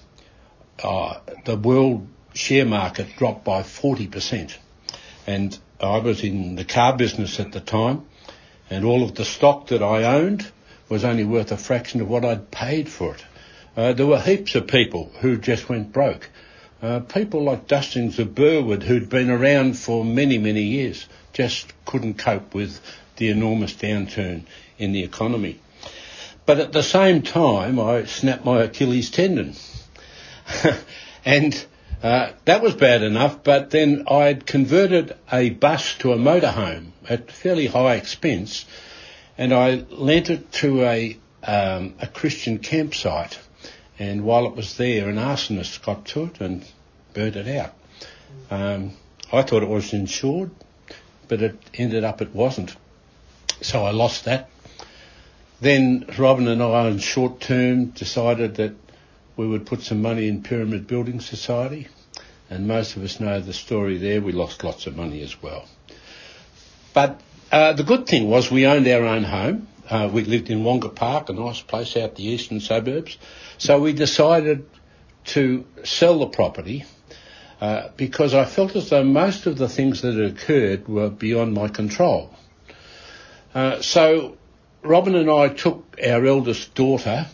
uh, 0.84 1.20
the 1.46 1.56
world 1.58 2.08
share 2.34 2.66
market 2.66 3.08
dropped 3.18 3.44
by 3.44 3.64
40%. 3.64 4.56
And 5.26 5.58
I 5.82 5.98
was 5.98 6.24
in 6.24 6.56
the 6.56 6.66
car 6.66 6.96
business 6.96 7.40
at 7.40 7.52
the 7.52 7.60
time, 7.60 8.06
and 8.70 8.86
all 8.86 9.04
of 9.04 9.16
the 9.16 9.26
stock 9.26 9.68
that 9.68 9.84
I 9.84 10.04
owned 10.04 10.50
was 10.90 11.04
only 11.04 11.26
worth 11.26 11.52
a 11.52 11.58
fraction 11.58 12.02
of 12.02 12.08
what 12.08 12.24
I'd 12.24 12.50
paid 12.52 12.88
for 12.88 13.16
it. 13.16 13.26
Uh, 13.78 13.94
there 13.94 14.08
were 14.08 14.20
heaps 14.20 14.56
of 14.56 14.66
people 14.66 15.12
who 15.20 15.38
just 15.38 15.70
went 15.70 15.94
broke. 15.94 16.32
Uh, 16.82 17.00
people 17.00 17.44
like 17.44 17.68
Dustings 17.68 18.18
of 18.18 18.34
Burwood, 18.34 18.82
who'd 18.82 19.08
been 19.08 19.30
around 19.30 19.78
for 19.78 20.04
many, 20.04 20.40
many 20.40 20.64
years, 20.64 21.08
just 21.32 21.72
couldn't 21.86 22.18
cope 22.18 22.56
with 22.56 22.82
the 23.18 23.30
enormous 23.30 23.74
downturn 23.74 24.46
in 24.80 24.94
the 24.94 25.04
economy. 25.04 25.60
but 26.48 26.60
at 26.60 26.72
the 26.72 26.82
same 26.82 27.22
time, 27.22 27.80
I 27.80 28.06
snapped 28.06 28.46
my 28.46 28.64
Achilles 28.64 29.12
tendon. 29.12 29.54
and 31.26 31.66
uh, 32.02 32.32
that 32.46 32.64
was 32.64 32.74
bad 32.74 33.04
enough, 33.04 33.44
but 33.44 33.70
then 33.70 34.06
I'd 34.10 34.48
converted 34.48 35.16
a 35.32 35.52
bus 35.52 35.96
to 36.00 36.14
a 36.14 36.18
motorhome 36.18 36.94
at 37.08 37.30
fairly 37.30 37.68
high 37.68 37.96
expense, 37.96 38.66
and 39.38 39.54
I 39.54 39.84
lent 39.92 40.32
it 40.32 40.52
to 40.54 40.84
a, 40.84 41.18
um, 41.44 41.94
a 42.00 42.08
Christian 42.08 42.58
campsite. 42.58 43.38
And 44.00 44.24
while 44.24 44.46
it 44.46 44.56
was 44.56 44.78
there, 44.78 45.10
an 45.10 45.16
arsonist 45.16 45.84
got 45.84 46.06
to 46.08 46.26
it 46.26 46.40
and 46.42 46.66
burnt 47.14 47.36
it 47.36 47.48
out. 47.58 47.74
Um, 48.52 48.94
I 49.32 49.42
thought 49.42 49.64
it 49.64 49.70
was 49.70 49.94
insured, 49.94 50.52
but 51.28 51.42
it 51.42 51.58
ended 51.74 52.04
up 52.04 52.22
it 52.22 52.34
wasn't. 52.34 52.76
So 53.62 53.84
I 53.84 53.92
lost 53.92 54.26
that. 54.26 54.50
Then 55.60 56.06
Robin 56.18 56.48
and 56.48 56.62
I, 56.62 56.86
on 56.86 57.00
short 57.00 57.42
term, 57.42 57.86
decided 57.86 58.56
that 58.56 58.74
we 59.36 59.48
would 59.48 59.66
put 59.66 59.82
some 59.82 60.02
money 60.02 60.28
in 60.28 60.44
Pyramid 60.44 60.88
Building 60.88 61.20
Society, 61.20 61.88
and 62.50 62.68
most 62.68 62.96
of 62.96 63.04
us 63.04 63.20
know 63.20 63.40
the 63.40 63.54
story 63.54 63.98
there. 63.98 64.22
We 64.22 64.32
lost 64.32 64.64
lots 64.64 64.86
of 64.86 64.96
money 64.96 65.22
as 65.24 65.42
well. 65.42 65.66
But 66.94 67.20
uh, 67.52 67.74
the 67.74 67.84
good 67.84 68.08
thing 68.08 68.30
was 68.30 68.52
we 68.52 68.68
owned 68.68 68.88
our 68.88 69.06
own 69.06 69.24
home. 69.24 69.68
Uh, 69.90 70.10
we 70.12 70.24
lived 70.24 70.50
in 70.50 70.64
Wonga 70.64 70.90
Park, 70.90 71.30
a 71.30 71.34
nice 71.34 71.62
place 71.62 71.96
out 71.96 72.16
the 72.16 72.28
eastern 72.28 72.60
suburbs. 72.60 73.18
So 73.58 73.80
we 73.80 73.94
decided 73.94 74.70
to 75.26 75.66
sell 75.84 76.20
the 76.20 76.28
property 76.28 76.86
uh, 77.62 77.90
because 77.96 78.34
I 78.34 78.46
felt 78.46 78.76
as 78.76 78.90
though 78.90 79.04
most 79.04 79.46
of 79.46 79.58
the 79.58 79.70
things 79.70 80.02
that 80.02 80.16
had 80.16 80.32
occurred 80.32 80.88
were 80.88 81.10
beyond 81.10 81.54
my 81.54 81.70
control. 81.70 82.34
Uh, 83.54 83.82
so 83.82 84.38
Robin 84.84 85.16
and 85.16 85.30
I 85.30 85.50
took 85.50 85.98
our 86.06 86.26
eldest 86.26 86.76
daughter 86.76 87.28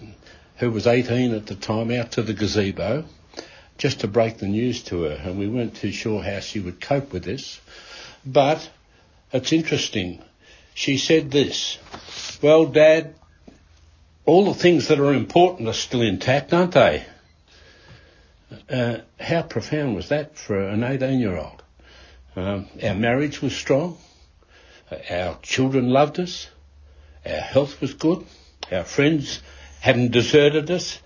who 0.57 0.71
was 0.71 0.87
18 0.87 1.33
at 1.33 1.47
the 1.47 1.55
time, 1.55 1.91
out 1.91 2.13
to 2.13 2.21
the 2.21 2.33
gazebo 2.33 3.05
just 3.77 4.01
to 4.01 4.07
break 4.07 4.37
the 4.37 4.47
news 4.47 4.83
to 4.83 5.03
her, 5.03 5.19
and 5.23 5.37
we 5.37 5.47
weren't 5.47 5.75
too 5.75 5.91
sure 5.91 6.21
how 6.23 6.39
she 6.39 6.59
would 6.59 6.79
cope 6.79 7.11
with 7.11 7.23
this. 7.23 7.59
But 8.25 8.69
it's 9.31 9.51
interesting. 9.51 10.21
She 10.73 10.97
said 10.97 11.31
this, 11.31 11.77
well, 12.43 12.65
Dad, 12.65 13.15
all 14.25 14.53
the 14.53 14.59
things 14.59 14.89
that 14.89 14.99
are 14.99 15.13
important 15.13 15.69
are 15.69 15.73
still 15.73 16.01
intact, 16.01 16.53
aren't 16.53 16.73
they? 16.73 17.05
Uh, 18.69 18.97
how 19.19 19.41
profound 19.41 19.95
was 19.95 20.09
that 20.09 20.37
for 20.37 20.59
an 20.59 20.83
18 20.83 21.19
year 21.19 21.37
old? 21.37 21.63
Um, 22.35 22.67
our 22.83 22.95
marriage 22.95 23.41
was 23.41 23.55
strong. 23.55 23.97
Our 25.09 25.39
children 25.41 25.89
loved 25.89 26.19
us. 26.19 26.49
Our 27.25 27.31
health 27.39 27.79
was 27.79 27.93
good. 27.93 28.25
Our 28.71 28.83
friends 28.83 29.41
hadn't 29.79 30.11
deserted 30.11 30.69
us, 30.69 30.99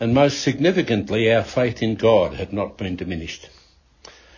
and 0.00 0.14
most 0.14 0.42
significantly, 0.42 1.32
our 1.32 1.44
faith 1.44 1.82
in 1.82 1.96
God 1.96 2.34
had 2.34 2.52
not 2.52 2.78
been 2.78 2.96
diminished. 2.96 3.48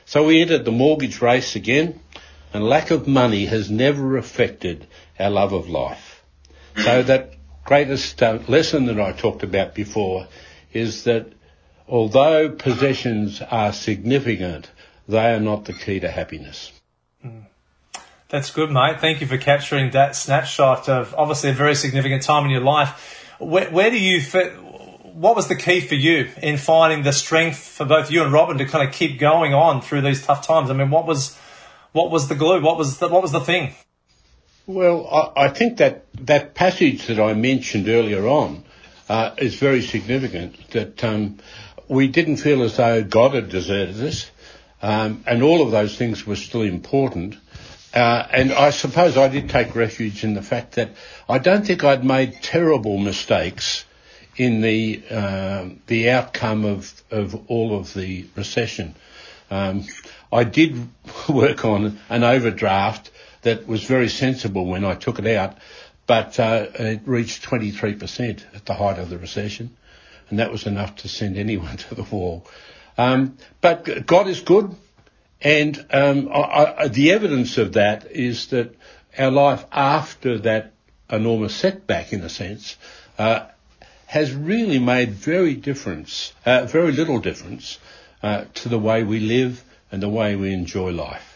So 0.05 0.27
we 0.27 0.41
entered 0.43 0.65
the 0.65 0.73
mortgage 0.73 1.21
race 1.21 1.55
again, 1.55 2.01
and 2.53 2.65
lack 2.65 2.91
of 2.91 3.07
money 3.07 3.47
has 3.47 3.71
never 3.71 4.17
affected 4.17 4.87
our 5.19 5.31
love 5.31 5.53
of 5.53 5.69
life. 5.69 6.08
So 6.85 7.03
that 7.03 7.35
greatest 7.65 8.23
uh, 8.23 8.39
lesson 8.49 8.87
that 8.87 9.01
I 9.01 9.13
talked 9.13 9.43
about 9.43 9.75
before 9.75 10.29
is 10.73 11.05
that 11.05 11.33
although 11.87 12.51
possessions 12.51 13.43
are 13.43 13.73
significant, 13.73 14.71
they 15.09 15.35
are 15.35 15.41
not 15.41 15.65
the 15.65 15.73
key 15.73 16.01
to 16.01 16.11
happiness. 16.11 16.73
Mm. 17.25 17.47
That's 18.29 18.51
good, 18.51 18.71
mate. 18.71 19.01
Thank 19.01 19.23
you 19.23 19.27
for 19.27 19.39
capturing 19.39 19.91
that 19.93 20.15
snapshot 20.15 20.89
of 20.89 21.15
obviously 21.17 21.51
a 21.51 21.55
very 21.55 21.75
significant 21.75 22.23
time 22.23 22.45
in 22.45 22.51
your 22.51 22.61
life. 22.61 23.35
Where, 23.39 23.71
where 23.71 23.91
do 23.91 23.99
you 23.99 24.21
fit? 24.21 24.53
What 24.63 25.35
was 25.35 25.49
the 25.49 25.57
key 25.57 25.81
for 25.81 25.95
you 25.95 26.31
in 26.43 26.59
finding 26.59 27.03
the 27.05 27.13
strength 27.13 27.59
for 27.59 27.87
both 27.87 28.11
you 28.11 28.23
and 28.23 28.33
Robin 28.33 28.59
to 28.59 28.67
kind 28.67 28.87
of 28.87 28.95
keep 28.95 29.19
going 29.19 29.55
on 29.55 29.81
through 29.81 30.03
these 30.03 30.25
tough 30.25 30.47
times? 30.47 30.71
I 30.71 30.75
mean, 30.75 30.91
what 30.91 31.07
was 31.07 31.37
what 31.93 32.11
was 32.11 32.29
the 32.29 32.35
glue? 32.35 32.61
What 32.61 32.77
was 32.77 32.99
the, 32.99 33.09
what 33.09 33.23
was 33.23 33.33
the 33.33 33.41
thing? 33.41 33.75
Well, 34.69 35.09
I, 35.11 35.47
I 35.47 35.49
think 35.49 35.79
that 35.79 36.05
that 36.27 36.55
passage 36.55 37.07
that 37.07 37.19
I 37.19 37.33
mentioned 37.33 37.89
earlier 37.89 38.29
on 38.29 38.65
uh, 39.09 39.31
is 39.39 39.55
very 39.55 39.81
significant. 39.81 40.73
That 40.73 41.03
um, 41.03 41.39
we 41.89 42.09
didn't 42.09 42.37
feel 42.37 42.63
as 42.63 42.77
though 42.77 43.03
God 43.03 43.33
had 43.33 43.49
deserted 43.49 43.99
us, 43.99 44.31
um, 44.83 45.25
and 45.27 45.43
all 45.43 45.63
of 45.63 45.71
those 45.71 45.97
things 45.97 46.27
were 46.27 46.37
still 46.37 46.61
important. 46.61 47.37
Uh, 47.95 48.27
and 48.31 48.53
I 48.53 48.69
suppose 48.69 49.17
I 49.17 49.29
did 49.29 49.49
take 49.49 49.75
refuge 49.75 50.23
in 50.23 50.35
the 50.35 50.43
fact 50.43 50.73
that 50.73 50.91
I 51.31 51.39
don't 51.39 51.67
think 51.67 51.83
I'd 51.83 52.05
made 52.05 52.43
terrible 52.43 52.99
mistakes 52.99 53.87
in 54.37 54.61
the 54.61 55.03
uh, 55.11 55.69
the 55.87 56.11
outcome 56.11 56.67
of 56.67 56.93
of 57.11 57.51
all 57.51 57.75
of 57.75 57.95
the 57.95 58.27
recession. 58.37 58.97
Um, 59.51 59.87
I 60.31 60.45
did 60.45 60.77
work 61.31 61.65
on 61.65 61.99
an 62.11 62.23
overdraft 62.23 63.13
that 63.43 63.67
was 63.67 63.85
very 63.85 64.09
sensible 64.09 64.67
when 64.67 64.85
I 64.85 64.95
took 64.95 65.19
it 65.19 65.27
out, 65.27 65.57
but 66.07 66.39
uh, 66.41 66.67
it 66.75 67.03
reached 67.07 67.45
23% 67.45 68.43
at 68.55 68.67
the 68.67 68.75
height 68.75 68.99
of 68.99 69.11
the 69.11 69.19
recession, 69.19 69.77
and 70.31 70.39
that 70.39 70.51
was 70.51 70.67
enough 70.67 70.97
to 70.97 71.09
send 71.09 71.37
anyone 71.37 71.77
to 71.89 71.95
the 71.95 72.03
wall. 72.03 72.47
Um, 72.97 73.39
but 73.61 74.07
God 74.07 74.27
is 74.27 74.41
good. 74.41 74.75
And 75.41 75.87
um, 75.93 76.31
I, 76.33 76.75
I, 76.79 76.89
the 76.89 77.13
evidence 77.13 77.59
of 77.59 77.75
that 77.75 78.11
is 78.11 78.49
that 78.49 78.75
our 79.17 79.31
life 79.31 79.65
after 79.71 80.39
that 80.39 80.73
enormous 81.09 81.55
setback, 81.55 82.13
in 82.13 82.23
a 82.23 82.29
sense, 82.29 82.77
uh, 83.19 83.47
has 84.07 84.35
really 84.35 84.79
made 84.79 85.11
very 85.11 85.55
difference, 85.55 86.33
uh, 86.45 86.65
very 86.65 86.93
little 86.93 87.21
difference 87.21 87.79
uh, 88.23 88.45
to 88.55 88.69
the 88.69 88.79
way 88.79 89.05
we 89.05 89.21
live 89.21 89.63
and 89.93 90.03
the 90.03 90.09
way 90.09 90.35
we 90.35 90.53
enjoy 90.53 90.91
life. 90.91 91.28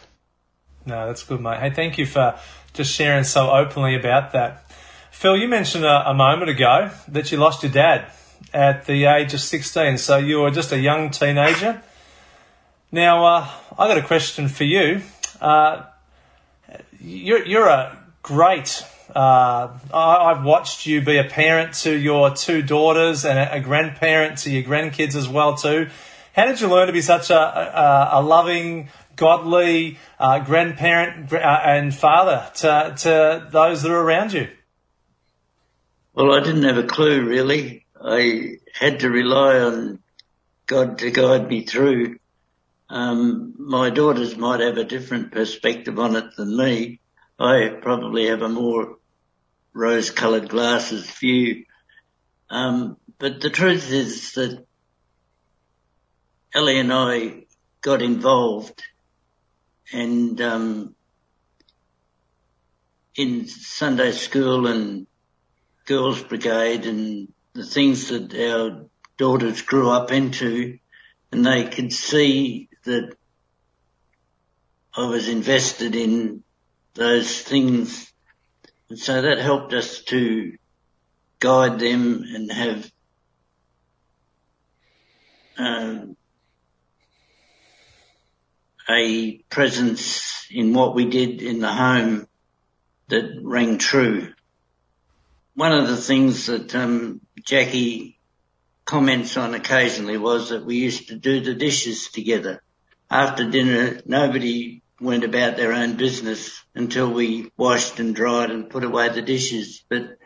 No, 0.85 1.07
that's 1.07 1.23
good, 1.23 1.39
mate. 1.39 1.59
Hey, 1.59 1.69
thank 1.69 1.97
you 1.97 2.05
for 2.05 2.37
just 2.73 2.93
sharing 2.93 3.23
so 3.23 3.51
openly 3.51 3.95
about 3.95 4.33
that. 4.33 4.69
Phil, 5.11 5.37
you 5.37 5.47
mentioned 5.47 5.85
a, 5.85 6.09
a 6.09 6.13
moment 6.13 6.49
ago 6.49 6.91
that 7.07 7.31
you 7.31 7.37
lost 7.37 7.63
your 7.63 7.71
dad 7.71 8.11
at 8.53 8.85
the 8.85 9.05
age 9.05 9.33
of 9.33 9.39
16, 9.39 9.97
so 9.97 10.17
you 10.17 10.39
were 10.39 10.51
just 10.51 10.71
a 10.71 10.79
young 10.79 11.09
teenager. 11.09 11.81
Now, 12.91 13.25
uh, 13.25 13.49
I 13.77 13.87
got 13.87 13.97
a 13.97 14.01
question 14.01 14.47
for 14.47 14.65
you. 14.65 15.01
Uh, 15.39 15.83
you're, 16.99 17.45
you're 17.45 17.67
a 17.67 17.97
great. 18.21 18.85
Uh, 19.15 19.69
I, 19.93 20.33
have 20.33 20.43
watched 20.43 20.85
you 20.85 21.01
be 21.01 21.17
a 21.17 21.23
parent 21.23 21.73
to 21.75 21.95
your 21.95 22.31
two 22.31 22.61
daughters 22.61 23.25
and 23.25 23.37
a, 23.37 23.55
a, 23.55 23.59
grandparent 23.59 24.39
to 24.39 24.51
your 24.51 24.63
grandkids 24.63 25.15
as 25.15 25.27
well 25.27 25.55
too. 25.55 25.89
How 26.35 26.45
did 26.45 26.59
you 26.59 26.67
learn 26.67 26.87
to 26.87 26.93
be 26.93 27.01
such 27.01 27.29
a, 27.29 27.37
a, 27.37 28.09
a 28.13 28.21
loving, 28.21 28.89
godly 29.15 29.97
uh, 30.19 30.39
grandparent 30.39 31.31
uh, 31.31 31.37
and 31.37 31.93
father 31.93 32.49
to, 32.55 32.95
to 32.97 33.47
those 33.51 33.81
that 33.83 33.91
are 33.91 34.01
around 34.01 34.33
you? 34.33 34.49
Well, 36.13 36.33
I 36.33 36.41
didn't 36.41 36.63
have 36.63 36.77
a 36.77 36.87
clue 36.87 37.25
really. 37.25 37.85
I 38.01 38.57
had 38.73 38.99
to 38.99 39.09
rely 39.09 39.59
on 39.59 39.99
God 40.65 40.99
to 40.99 41.11
guide 41.11 41.47
me 41.47 41.65
through 41.65 42.17
um, 42.93 43.55
my 43.57 43.89
daughters 43.89 44.37
might 44.37 44.59
have 44.59 44.77
a 44.77 44.83
different 44.83 45.31
perspective 45.31 45.97
on 45.97 46.15
it 46.15 46.35
than 46.35 46.55
me. 46.55 46.99
I 47.39 47.69
probably 47.81 48.27
have 48.27 48.43
a 48.43 48.49
more 48.49 48.97
rose-coloured 49.73 50.47
glasses 50.47 51.09
view. 51.09 51.65
Um, 52.51 52.97
but 53.17 53.41
the 53.41 53.49
truth 53.49 53.91
is 53.91 54.33
that 54.33 54.63
Ellie 56.53 56.79
and 56.79 56.93
I 56.93 57.45
got 57.81 58.03
involved 58.03 58.83
and 59.93 60.41
um, 60.41 60.95
in 63.15 63.47
Sunday 63.47 64.11
school 64.11 64.67
and 64.67 65.05
girls' 65.85 66.23
brigade 66.23 66.85
and 66.85 67.31
the 67.53 67.65
things 67.65 68.09
that 68.09 68.33
our 68.33 68.87
daughters 69.17 69.61
grew 69.61 69.89
up 69.89 70.11
into, 70.11 70.79
and 71.31 71.45
they 71.45 71.65
could 71.65 71.93
see 71.93 72.69
that 72.85 73.15
I 74.95 75.07
was 75.07 75.29
invested 75.29 75.95
in 75.95 76.43
those 76.95 77.41
things. 77.41 78.11
And 78.89 78.97
so 78.97 79.21
that 79.21 79.37
helped 79.37 79.73
us 79.73 80.03
to 80.05 80.57
guide 81.39 81.79
them 81.79 82.23
and 82.27 82.51
have 82.51 82.91
um, 85.57 86.15
a 88.89 89.37
presence 89.49 90.47
in 90.51 90.73
what 90.73 90.95
we 90.95 91.05
did 91.05 91.41
in 91.41 91.59
the 91.59 91.71
home 91.71 92.27
that 93.07 93.39
rang 93.41 93.77
true. 93.77 94.33
One 95.55 95.71
of 95.71 95.87
the 95.87 95.97
things 95.97 96.47
that 96.47 96.73
um, 96.75 97.21
Jackie 97.43 98.19
comments 98.85 99.37
on 99.37 99.53
occasionally 99.53 100.17
was 100.17 100.49
that 100.49 100.65
we 100.65 100.77
used 100.77 101.09
to 101.09 101.15
do 101.15 101.39
the 101.39 101.53
dishes 101.53 102.09
together 102.09 102.61
after 103.13 103.47
dinner, 103.47 104.01
nobody 104.07 104.81
went 104.99 105.23
about 105.23 105.55
their 105.55 105.71
own 105.71 105.97
business 105.97 106.63
until 106.73 107.11
we 107.11 107.51
washed 107.55 107.99
and 107.99 108.15
dried 108.15 108.49
and 108.49 108.71
put 108.71 108.83
away 108.83 109.09
the 109.09 109.21
dishes. 109.21 109.83
But 109.87 110.17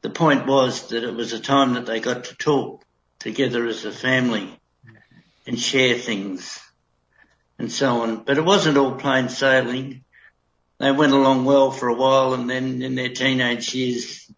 the 0.00 0.10
point 0.10 0.48
was 0.48 0.88
that 0.88 1.04
it 1.04 1.14
was 1.14 1.32
a 1.32 1.38
time 1.38 1.74
that 1.74 1.86
they 1.86 2.00
got 2.00 2.24
to 2.24 2.34
talk 2.34 2.84
together 3.20 3.64
as 3.66 3.84
a 3.84 3.92
family 3.92 4.58
and 5.46 5.56
share 5.56 5.96
things 5.96 6.58
and 7.58 7.70
so 7.70 8.02
on. 8.02 8.24
But 8.24 8.38
it 8.38 8.44
wasn't 8.44 8.78
all 8.78 8.92
plain 8.92 9.28
sailing. 9.28 10.04
They 10.78 10.90
went 10.90 11.12
along 11.12 11.44
well 11.44 11.70
for 11.70 11.88
a 11.88 11.94
while 11.94 12.34
and 12.34 12.50
then 12.50 12.82
in 12.82 12.94
their 12.94 13.10
teenage 13.10 13.74
years 13.74 14.30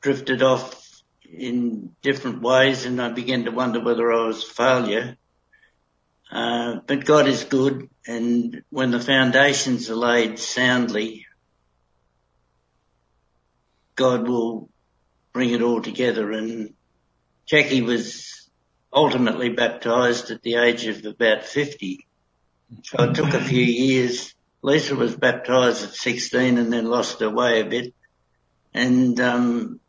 drifted 0.00 0.42
off 0.42 1.02
in 1.24 1.94
different 2.02 2.42
ways 2.42 2.84
and 2.84 3.00
I 3.00 3.10
began 3.10 3.44
to 3.44 3.50
wonder 3.50 3.80
whether 3.80 4.12
I 4.12 4.26
was 4.26 4.42
a 4.42 4.52
failure. 4.52 5.16
Uh, 6.30 6.80
but 6.86 7.04
God 7.04 7.28
is 7.28 7.44
good 7.44 7.88
and 8.06 8.62
when 8.70 8.90
the 8.90 9.00
foundations 9.00 9.88
are 9.90 9.96
laid 9.96 10.38
soundly, 10.38 11.26
God 13.94 14.28
will 14.28 14.68
bring 15.32 15.50
it 15.50 15.62
all 15.62 15.80
together 15.80 16.32
and 16.32 16.74
Jackie 17.46 17.82
was 17.82 18.50
ultimately 18.92 19.50
baptized 19.50 20.30
at 20.30 20.42
the 20.42 20.56
age 20.56 20.86
of 20.86 21.04
about 21.04 21.44
50. 21.44 22.05
So 22.82 23.04
it 23.04 23.14
took 23.14 23.32
a 23.34 23.40
few 23.40 23.62
years. 23.62 24.34
Lisa 24.62 24.96
was 24.96 25.16
baptized 25.16 25.84
at 25.84 25.94
16 25.94 26.58
and 26.58 26.72
then 26.72 26.86
lost 26.86 27.20
her 27.20 27.30
way 27.30 27.60
a 27.60 27.64
bit. 27.64 27.94
And, 28.74 29.18
um, 29.20 29.80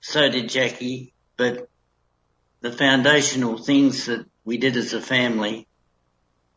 so 0.00 0.30
did 0.30 0.48
Jackie, 0.48 1.12
but 1.36 1.68
the 2.60 2.72
foundational 2.72 3.58
things 3.58 4.06
that 4.06 4.26
we 4.44 4.58
did 4.58 4.76
as 4.76 4.92
a 4.92 5.00
family 5.00 5.66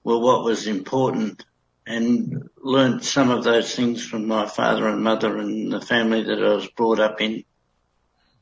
were 0.04 0.20
what 0.20 0.44
was 0.44 0.68
important 0.68 1.44
and 1.86 2.50
learned 2.62 3.04
some 3.04 3.30
of 3.30 3.44
those 3.44 3.76
things 3.76 4.06
from 4.06 4.28
my 4.28 4.48
father 4.48 4.88
and 4.88 5.04
mother 5.04 5.38
and 5.38 5.72
the 5.72 5.82
family 5.82 6.24
that 6.24 6.44
I 6.44 6.54
was 6.54 6.68
brought 6.68 7.00
up 7.00 7.20
in. 7.20 7.44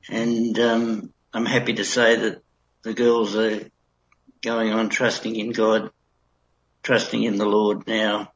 And, 0.10 0.60
um, 0.60 1.14
I'm 1.34 1.46
happy 1.46 1.74
to 1.74 1.86
say 1.86 2.18
that 2.18 2.44
the 2.84 2.94
girls 2.94 3.36
are 3.36 3.62
going 4.42 4.74
on 4.74 4.90
trusting 4.90 5.36
in 5.36 5.52
God, 5.52 5.92
trusting 6.84 7.24
in 7.24 7.38
the 7.38 7.46
Lord 7.46 7.88
now 7.88 8.32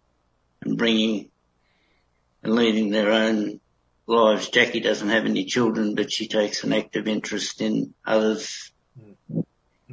and 0.62 0.78
bringing 0.78 1.30
and 2.44 2.54
leading 2.54 2.92
their 2.92 3.12
own 3.12 3.60
lives. 4.08 4.50
Jackie 4.50 4.80
doesn't 4.80 5.10
have 5.10 5.25
any 5.25 5.46
children, 5.46 5.96
but 5.96 6.12
she 6.12 6.28
takes 6.28 6.64
an 6.64 6.74
active 6.74 7.08
interest 7.08 7.62
in 7.62 7.94
others. 8.06 8.72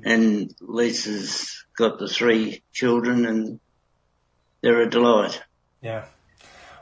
And 0.05 0.55
Lisa's 0.61 1.65
got 1.77 1.99
the 1.99 2.09
three 2.09 2.63
children 2.73 3.27
and 3.27 3.61
they're 4.61 4.83
a 4.83 4.91
delight. 4.91 5.41
Yeah. 5.81 6.05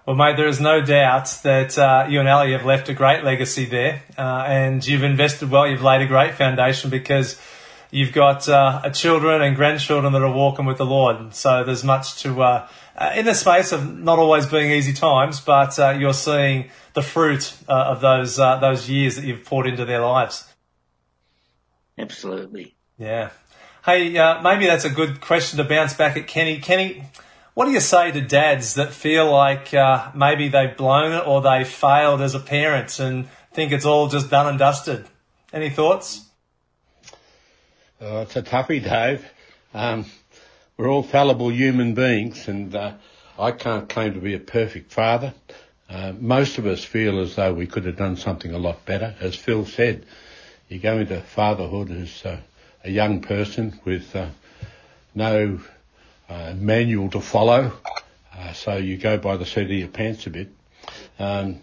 Well, 0.07 0.17
mate, 0.17 0.37
there 0.37 0.49
is 0.49 0.61
no 0.61 0.81
doubt 0.81 1.29
that 1.45 1.79
uh, 1.79 2.07
you 2.09 2.21
and 2.21 2.29
Ali 2.29 2.53
have 2.53 2.65
left 2.65 2.89
a 2.89 2.95
great 2.95 3.23
legacy 3.23 3.67
there, 3.67 4.03
uh, 4.19 4.45
and 4.47 4.85
you've 4.85 5.05
invested 5.05 5.51
well. 5.51 5.69
You've 5.69 5.83
laid 5.83 6.01
a 6.01 6.07
great 6.07 6.35
foundation 6.35 6.91
because 6.91 7.41
you've 7.91 8.13
got 8.13 8.49
uh, 8.49 8.89
children 8.91 9.43
and 9.43 9.57
grandchildren 9.57 10.13
that 10.13 10.23
are 10.23 10.33
walking 10.33 10.67
with 10.67 10.79
the 10.79 10.87
Lord. 10.87 11.35
So 11.35 11.65
there's 11.65 11.85
much 11.85 12.23
to 12.23 12.43
uh, 12.43 12.69
uh, 12.97 13.13
in 13.17 13.25
the 13.25 13.35
space 13.35 13.73
of 13.73 13.99
not 13.99 14.19
always 14.19 14.47
being 14.47 14.71
easy 14.71 14.93
times, 14.93 15.41
but 15.41 15.79
uh, 15.79 15.91
you're 15.91 16.13
seeing 16.13 16.71
the 16.95 17.03
fruit 17.03 17.55
of 17.69 18.01
those 18.01 18.37
those 18.37 18.89
years 18.89 19.17
that 19.17 19.25
you've 19.25 19.45
poured 19.45 19.67
into 19.67 19.85
their 19.85 20.01
lives. 20.01 20.47
Absolutely. 21.99 22.75
Yeah. 22.99 23.31
Hey, 23.85 24.11
maybe 24.43 24.67
that's 24.67 24.85
a 24.85 24.91
good 24.91 25.21
question 25.21 25.57
to 25.59 25.65
bounce 25.65 25.95
back 25.95 26.17
at 26.17 26.27
Kenny. 26.27 26.59
Kenny 26.59 27.05
what 27.55 27.67
do 27.67 27.73
you 27.73 27.81
say 27.81 28.11
to 28.13 28.21
dads 28.21 28.75
that 28.75 28.93
feel 28.93 29.31
like 29.31 29.75
uh, 29.75 30.11
maybe 30.15 30.49
they've 30.49 30.77
blown 30.77 31.13
it 31.13 31.27
or 31.27 31.43
they 31.43 31.65
failed 31.65 32.23
as 32.23 32.35
a 32.35 32.41
parent 32.41 32.99
and 33.01 33.29
think 33.53 33.73
it's 33.73 33.85
all 33.85 34.09
just 34.09 34.31
done 34.31 34.47
and 34.47 34.59
dusted? 34.59 35.07
Any 35.53 35.69
thoughts? 35.69 36.30
Uh, 38.03 38.25
it's 38.27 38.35
a 38.35 38.43
toughie, 38.43 38.83
Dave. 38.83 39.31
Um, 39.75 40.07
we're 40.79 40.89
all 40.89 41.03
fallible 41.03 41.53
human 41.53 41.93
beings, 41.93 42.49
and 42.49 42.75
uh, 42.75 42.95
I 43.39 43.53
can't 43.53 43.91
claim 43.91 44.15
to 44.15 44.21
be 44.21 44.33
a 44.33 44.39
perfect 44.39 44.91
father. 44.91 45.35
Uh, 45.87 46.15
most 46.19 46.57
of 46.57 46.65
us 46.65 46.83
feel 46.83 47.21
as 47.21 47.37
though 47.37 47.53
we 47.53 47.67
could 47.67 47.85
have 47.85 47.99
done 47.99 48.17
something 48.17 48.55
a 48.55 48.59
lot 48.59 48.87
better. 48.87 49.15
As 49.21 49.37
Phil 49.37 49.67
said, 49.67 50.07
you 50.71 50.79
go 50.79 50.97
into 50.97 51.21
fatherhood 51.21 51.91
as 51.91 52.25
uh, 52.25 52.41
a 52.85 52.91
young 52.91 53.21
person 53.21 53.79
with 53.85 54.17
uh, 54.17 54.29
no 55.15 55.61
uh, 56.31 56.55
manual 56.57 57.11
to 57.11 57.21
follow, 57.21 57.71
uh, 58.35 58.53
so 58.55 58.79
you 58.79 58.97
go 58.97 59.19
by 59.19 59.37
the 59.37 59.45
seat 59.45 59.65
of 59.65 59.71
your 59.73 59.89
pants 59.89 60.27
a 60.27 60.31
bit. 60.31 60.49
Um, 61.19 61.61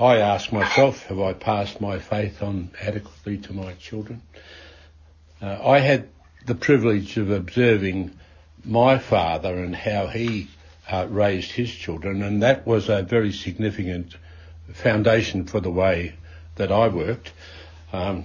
I 0.00 0.16
ask 0.16 0.50
myself, 0.50 1.02
have 1.08 1.20
I 1.20 1.34
passed 1.34 1.78
my 1.78 1.98
faith 1.98 2.42
on 2.42 2.70
adequately 2.80 3.36
to 3.36 3.52
my 3.52 3.74
children? 3.74 4.22
Uh, 5.42 5.58
I 5.62 5.80
had 5.80 6.08
the 6.46 6.54
privilege 6.54 7.16
of 7.16 7.30
observing 7.30 8.12
my 8.64 8.98
father 8.98 9.58
and 9.58 9.74
how 9.74 10.06
he 10.06 10.48
uh, 10.88 11.06
raised 11.10 11.50
his 11.50 11.70
children, 11.70 12.22
and 12.22 12.42
that 12.42 12.64
was 12.64 12.88
a 12.88 13.02
very 13.02 13.32
significant 13.32 14.14
foundation 14.72 15.44
for 15.44 15.60
the 15.60 15.70
way 15.70 16.14
that 16.56 16.70
I 16.70 16.88
worked. 16.88 17.32
Um, 17.92 18.24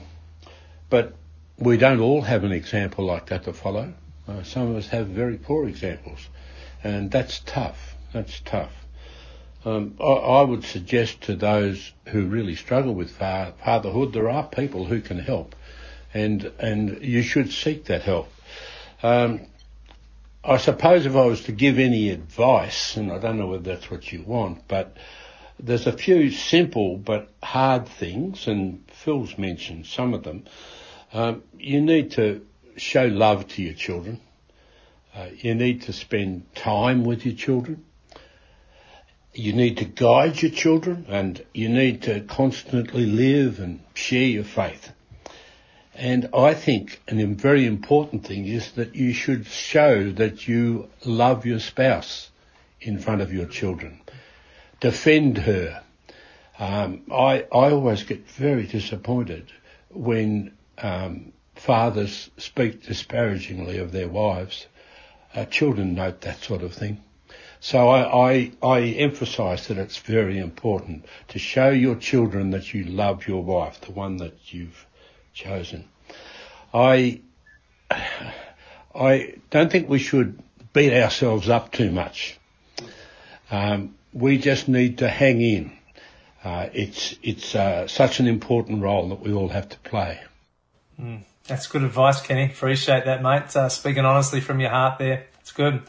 but 0.89 1.15
we 1.57 1.77
don't 1.77 1.99
all 1.99 2.21
have 2.21 2.43
an 2.43 2.51
example 2.51 3.05
like 3.05 3.27
that 3.27 3.45
to 3.45 3.53
follow. 3.53 3.93
Uh, 4.27 4.43
some 4.43 4.69
of 4.69 4.75
us 4.75 4.87
have 4.89 5.07
very 5.07 5.37
poor 5.37 5.67
examples, 5.67 6.29
and 6.83 7.09
that's 7.09 7.39
tough. 7.39 7.95
That's 8.13 8.39
tough. 8.41 8.85
Um, 9.65 9.95
I, 9.99 10.03
I, 10.03 10.41
would 10.43 10.63
suggest 10.63 11.21
to 11.21 11.35
those 11.35 11.91
who 12.07 12.25
really 12.27 12.55
struggle 12.55 12.93
with 12.93 13.11
fa- 13.11 13.53
fatherhood, 13.63 14.13
there 14.13 14.29
are 14.29 14.47
people 14.47 14.85
who 14.85 15.01
can 15.01 15.19
help, 15.19 15.55
and 16.13 16.51
and 16.59 17.03
you 17.03 17.21
should 17.21 17.51
seek 17.51 17.85
that 17.85 18.03
help. 18.03 18.31
Um, 19.03 19.41
I 20.43 20.57
suppose 20.57 21.05
if 21.05 21.15
I 21.15 21.25
was 21.25 21.43
to 21.43 21.51
give 21.51 21.77
any 21.77 22.09
advice, 22.09 22.95
and 22.95 23.11
I 23.11 23.19
don't 23.19 23.37
know 23.37 23.47
whether 23.47 23.63
that's 23.63 23.91
what 23.91 24.11
you 24.11 24.23
want, 24.23 24.67
but 24.67 24.95
there's 25.59 25.87
a 25.87 25.91
few 25.91 26.31
simple 26.31 26.97
but 26.97 27.29
hard 27.43 27.87
things, 27.87 28.47
and 28.47 28.83
Phil's 28.91 29.37
mentioned 29.37 29.87
some 29.87 30.13
of 30.13 30.23
them. 30.23 30.45
Um, 31.13 31.43
you 31.57 31.81
need 31.81 32.11
to 32.11 32.45
show 32.77 33.05
love 33.05 33.47
to 33.49 33.61
your 33.61 33.73
children. 33.73 34.21
Uh, 35.15 35.27
you 35.37 35.55
need 35.55 35.83
to 35.83 35.93
spend 35.93 36.53
time 36.53 37.03
with 37.03 37.25
your 37.25 37.35
children. 37.35 37.83
You 39.33 39.53
need 39.53 39.77
to 39.77 39.85
guide 39.85 40.41
your 40.41 40.51
children 40.51 41.05
and 41.09 41.43
you 41.53 41.69
need 41.69 42.03
to 42.03 42.21
constantly 42.21 43.05
live 43.05 43.59
and 43.59 43.81
share 43.93 44.27
your 44.27 44.43
faith. 44.43 44.91
And 45.97 46.29
I 46.31 46.53
think 46.53 47.01
a 47.07 47.25
very 47.25 47.65
important 47.65 48.23
thing 48.23 48.45
is 48.45 48.71
that 48.73 48.93
you 48.93 49.13
should 49.13 49.47
show 49.47 50.11
that 50.11 50.47
you 50.47 50.89
love 51.03 51.47
your 51.47 51.59
spouse 51.59 52.29
in 52.79 52.99
front 52.99 53.21
of 53.21 53.33
your 53.33 53.47
children. 53.47 54.01
Defend 54.79 55.39
her. 55.39 55.81
Um, 56.59 57.01
I, 57.11 57.47
I 57.51 57.71
always 57.71 58.03
get 58.03 58.29
very 58.29 58.67
disappointed 58.67 59.51
when 59.89 60.55
um, 60.77 61.33
fathers 61.55 62.29
speak 62.37 62.83
disparagingly 62.83 63.79
of 63.79 63.91
their 63.91 64.07
wives. 64.07 64.67
Uh, 65.33 65.45
children 65.45 65.95
note 65.95 66.21
that 66.21 66.43
sort 66.43 66.61
of 66.61 66.75
thing. 66.75 67.03
So 67.59 67.89
I, 67.89 68.31
I, 68.33 68.51
I 68.61 68.81
emphasise 68.81 69.65
that 69.65 69.79
it's 69.79 69.97
very 69.97 70.37
important 70.37 71.05
to 71.29 71.39
show 71.39 71.69
your 71.69 71.95
children 71.95 72.51
that 72.51 72.71
you 72.71 72.83
love 72.83 73.27
your 73.27 73.43
wife, 73.43 73.81
the 73.81 73.91
one 73.91 74.17
that 74.17 74.53
you've 74.53 74.85
chosen. 75.37 75.85
I, 76.73 77.21
I 78.93 79.35
don't 79.51 79.71
think 79.71 79.87
we 79.87 79.99
should 79.99 80.41
beat 80.73 80.93
ourselves 80.93 81.47
up 81.47 81.71
too 81.71 81.91
much. 81.91 82.39
Um, 83.51 83.95
we 84.13 84.37
just 84.39 84.67
need 84.67 84.97
to 84.97 85.09
hang 85.09 85.41
in. 85.41 85.71
Uh, 86.43 86.69
it's 86.73 87.15
it's 87.23 87.55
uh, 87.55 87.87
such 87.87 88.19
an 88.19 88.27
important 88.27 88.81
role 88.81 89.09
that 89.09 89.19
we 89.19 89.33
all 89.33 89.49
have 89.49 89.69
to 89.69 89.77
play. 89.79 90.19
Mm. 90.99 91.21
That's 91.45 91.67
good 91.67 91.83
advice, 91.83 92.21
Kenny. 92.21 92.45
Appreciate 92.45 93.05
that, 93.05 93.21
mate. 93.23 93.55
Uh, 93.55 93.69
speaking 93.69 94.05
honestly 94.05 94.41
from 94.41 94.59
your 94.59 94.69
heart 94.69 94.99
there. 94.99 95.27
It's 95.39 95.51
good. 95.51 95.81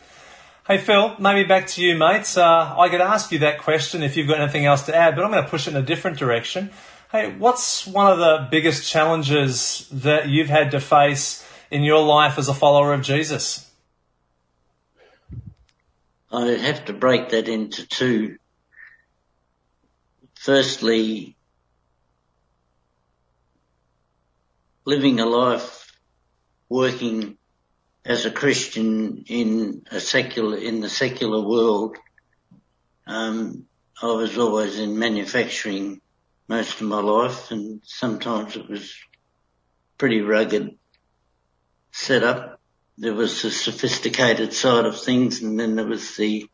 Hey, 0.66 0.78
Phil, 0.78 1.16
maybe 1.18 1.48
back 1.48 1.66
to 1.68 1.82
you, 1.82 1.96
mate. 1.96 2.36
Uh, 2.36 2.74
I 2.78 2.88
could 2.88 3.00
ask 3.00 3.32
you 3.32 3.40
that 3.40 3.58
question 3.58 4.02
if 4.02 4.16
you've 4.16 4.28
got 4.28 4.40
anything 4.40 4.66
else 4.66 4.86
to 4.86 4.94
add, 4.94 5.16
but 5.16 5.24
I'm 5.24 5.30
going 5.30 5.42
to 5.42 5.48
push 5.48 5.66
it 5.66 5.70
in 5.70 5.76
a 5.76 5.82
different 5.82 6.18
direction. 6.18 6.70
Hey, 7.10 7.34
what's 7.38 7.86
one 7.86 8.12
of 8.12 8.18
the 8.18 8.48
biggest 8.50 8.86
challenges 8.86 9.88
that 9.90 10.28
you've 10.28 10.50
had 10.50 10.72
to 10.72 10.80
face 10.80 11.42
in 11.70 11.82
your 11.82 12.04
life 12.04 12.36
as 12.36 12.50
a 12.50 12.54
follower 12.54 12.92
of 12.92 13.00
Jesus? 13.00 13.70
I 16.30 16.48
have 16.48 16.84
to 16.84 16.92
break 16.92 17.30
that 17.30 17.48
into 17.48 17.86
two. 17.86 18.36
Firstly, 20.34 21.34
living 24.84 25.18
a 25.18 25.24
life 25.24 25.90
working 26.68 27.38
as 28.04 28.26
a 28.26 28.30
Christian 28.30 29.24
in 29.28 29.86
a 29.90 30.00
secular, 30.00 30.58
in 30.58 30.80
the 30.80 30.90
secular 30.90 31.40
world, 31.40 31.96
um, 33.06 33.64
I 34.02 34.08
was 34.08 34.36
always 34.36 34.78
in 34.78 34.98
manufacturing 34.98 36.02
most 36.48 36.80
of 36.80 36.86
my 36.86 37.00
life 37.00 37.50
and 37.50 37.82
sometimes 37.84 38.56
it 38.56 38.68
was 38.68 38.94
pretty 39.98 40.22
rugged 40.22 40.78
setup. 41.92 42.60
There 42.96 43.14
was 43.14 43.42
the 43.42 43.50
sophisticated 43.50 44.52
side 44.52 44.86
of 44.86 45.00
things 45.00 45.42
and 45.42 45.60
then 45.60 45.76
there 45.76 45.86
was 45.86 46.16
the 46.16 46.48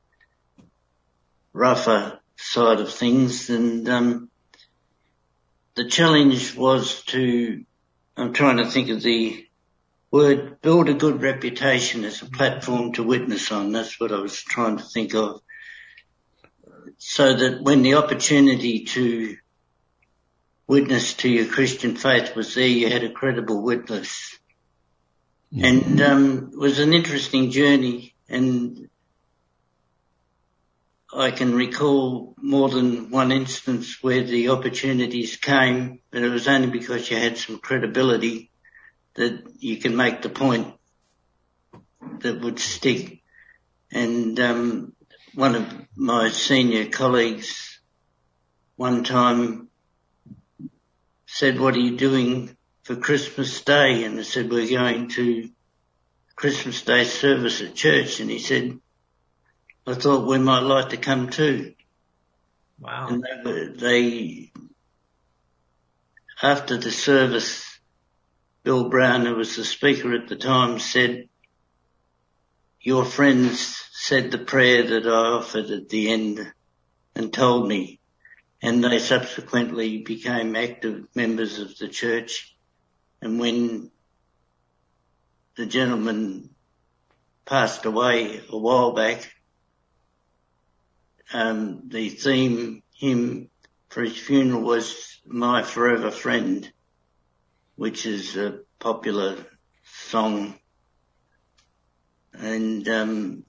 rougher 1.53 2.19
side 2.37 2.81
of 2.81 2.93
things 2.93 3.49
and 3.51 3.89
um, 3.89 4.31
the 5.77 5.89
challenge 5.89 6.57
was 6.57 7.03
to, 7.05 7.65
I'm 8.17 8.33
trying 8.33 8.57
to 8.59 8.67
think 8.67 8.91
of 8.91 9.03
the 9.03 9.47
word, 10.11 10.61
build 10.61 10.89
a 10.89 10.95
good 10.95 11.23
reputation 11.23 12.05
as 12.05 12.21
a 12.23 12.27
platform 12.27 12.93
to 12.95 13.03
witness 13.05 13.53
on. 13.53 13.73
That's 13.73 13.99
what 14.01 14.13
I 14.13 14.19
was 14.19 14.43
trying 14.43 14.79
to 14.79 14.85
think 14.85 15.15
of. 15.15 15.41
So 16.99 17.35
that 17.35 17.63
when 17.63 17.83
the 17.83 17.95
opportunity 17.95 18.85
to 18.85 19.37
witness 20.67 21.15
to 21.15 21.29
your 21.29 21.47
Christian 21.47 21.97
faith 21.97 22.35
was 22.35 22.55
there, 22.55 22.67
you 22.67 22.89
had 22.89 23.05
a 23.05 23.11
credible 23.11 23.63
witness. 23.63 24.39
Mm-hmm. 25.53 25.65
And 25.65 26.01
um, 26.01 26.51
it 26.53 26.59
was 26.59 26.79
an 26.79 26.95
interesting 26.95 27.51
journey 27.51 28.15
and 28.29 28.89
I 31.17 31.31
can 31.31 31.55
recall 31.55 32.35
more 32.43 32.69
than 32.69 33.11
one 33.11 33.31
instance 33.31 34.03
where 34.03 34.25
the 34.25 34.49
opportunities 34.49 35.37
came, 35.37 36.01
but 36.11 36.23
it 36.23 36.29
was 36.29 36.49
only 36.49 36.67
because 36.67 37.09
you 37.09 37.17
had 37.17 37.39
some 37.39 37.59
credibility 37.59 38.51
that 39.15 39.45
you 39.59 39.77
can 39.77 39.97
make 39.97 40.23
the 40.23 40.29
point 40.29 40.75
that 42.21 42.41
would 42.41 42.59
stick. 42.59 43.23
And 43.93 44.41
um, 44.41 44.93
one 45.35 45.55
of 45.55 45.73
my 45.97 46.31
senior 46.31 46.87
colleagues 46.87 47.79
one 48.75 49.05
time 49.05 49.69
said, 51.35 51.59
what 51.59 51.75
are 51.75 51.81
you 51.81 51.97
doing 51.97 52.57
for 52.85 52.95
Christmas 52.95 53.61
Day? 53.63 54.05
And 54.05 54.21
I 54.21 54.23
said, 54.23 54.53
we're 54.53 54.71
going 54.71 55.09
to 55.09 55.51
Christmas 56.37 56.83
Day 56.83 57.03
service 57.03 57.61
at 57.61 57.75
church. 57.75 58.21
And 58.21 58.31
he 58.31 58.39
said, 58.39 58.79
I 59.85 59.95
thought 59.95 60.29
we 60.29 60.39
might 60.39 60.61
like 60.61 60.91
to 60.91 60.97
come 60.97 61.31
too. 61.31 61.75
Wow. 62.79 63.09
And 63.09 63.25
they, 63.25 63.51
were, 63.51 63.67
they 63.67 64.53
after 66.41 66.77
the 66.77 66.93
service, 66.93 67.81
Bill 68.63 68.89
Brown, 68.89 69.27
who 69.27 69.35
was 69.35 69.57
the 69.57 69.65
speaker 69.65 70.15
at 70.15 70.29
the 70.29 70.37
time, 70.37 70.79
said, 70.79 71.29
your 72.81 73.05
friends 73.05 73.83
said 73.91 74.31
the 74.31 74.39
prayer 74.39 74.85
that 74.85 75.07
I 75.09 75.33
offered 75.39 75.71
at 75.71 75.89
the 75.89 76.13
end 76.13 76.53
and 77.17 77.33
told 77.33 77.67
me, 77.67 77.99
and 78.65 78.83
they 78.83 78.99
subsequently 78.99 79.99
became 79.99 80.57
active 80.57 81.05
members 81.15 81.59
of 81.59 81.77
the 81.77 81.87
church. 81.87 82.57
And 83.21 83.39
when 83.39 83.91
the 85.55 85.67
gentleman 85.67 86.49
passed 87.45 87.85
away 87.85 88.41
a 88.49 88.57
while 88.57 88.93
back, 88.93 89.31
um, 91.35 91.83
the 91.89 92.09
theme 92.09 92.83
hymn 92.97 93.51
for 93.91 94.03
his 94.03 94.17
funeral 94.17 94.63
was 94.63 95.21
My 95.27 95.63
Forever 95.63 96.11
Friend, 96.11 96.73
which 97.77 98.07
is 98.07 98.35
a 98.35 98.61
popular 98.79 99.37
song. 99.83 100.59
And, 102.33 102.89
um, 102.89 103.45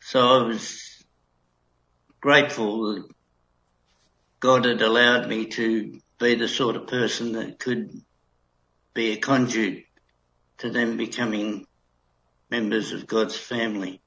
so 0.00 0.20
I 0.20 0.42
was 0.42 0.99
grateful 2.20 2.94
that 2.94 3.04
God 4.40 4.64
had 4.64 4.82
allowed 4.82 5.28
me 5.28 5.46
to 5.46 6.00
be 6.18 6.34
the 6.34 6.48
sort 6.48 6.76
of 6.76 6.86
person 6.86 7.32
that 7.32 7.58
could 7.58 8.00
be 8.94 9.12
a 9.12 9.16
conduit 9.16 9.84
to 10.58 10.70
them 10.70 10.96
becoming 10.96 11.66
members 12.50 12.92
of 12.92 13.06
God's 13.06 13.36
family. 13.36 14.00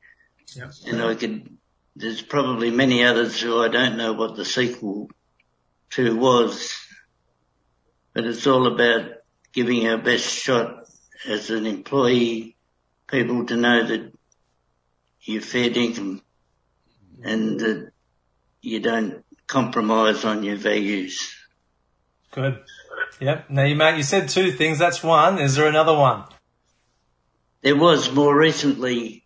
Yep. 0.56 0.72
And 0.88 1.02
I 1.02 1.16
could, 1.16 1.58
there's 1.96 2.22
probably 2.22 2.70
many 2.70 3.04
others 3.04 3.40
who 3.40 3.60
I 3.60 3.70
don't 3.70 3.98
know 3.98 4.14
what 4.14 4.36
the 4.36 4.46
sequel 4.46 5.10
to 5.92 6.16
was, 6.16 6.76
but 8.14 8.26
it's 8.26 8.46
all 8.46 8.68
about 8.68 9.12
giving 9.54 9.88
our 9.88 9.98
best 9.98 10.28
shot 10.28 10.86
as 11.28 11.50
an 11.50 11.66
employee, 11.66 12.56
people 13.08 13.46
to 13.46 13.56
know 13.56 13.88
that 13.88 14.14
you're 15.22 15.42
fair 15.42 15.70
dinkum 15.70 16.22
and 17.24 17.60
that 17.60 17.93
you 18.64 18.80
don't 18.80 19.24
compromise 19.46 20.26
on 20.26 20.42
your 20.44 20.56
values. 20.56 21.36
Good. 22.32 22.64
Yep. 23.20 23.52
Now 23.52 23.64
you 23.64 23.76
mate, 23.76 23.98
you 23.98 24.04
said 24.04 24.30
two 24.30 24.52
things. 24.52 24.80
That's 24.80 25.04
one. 25.04 25.38
Is 25.38 25.56
there 25.56 25.68
another 25.68 25.94
one? 25.94 26.24
There 27.62 27.76
was 27.76 28.12
more 28.12 28.36
recently 28.36 29.24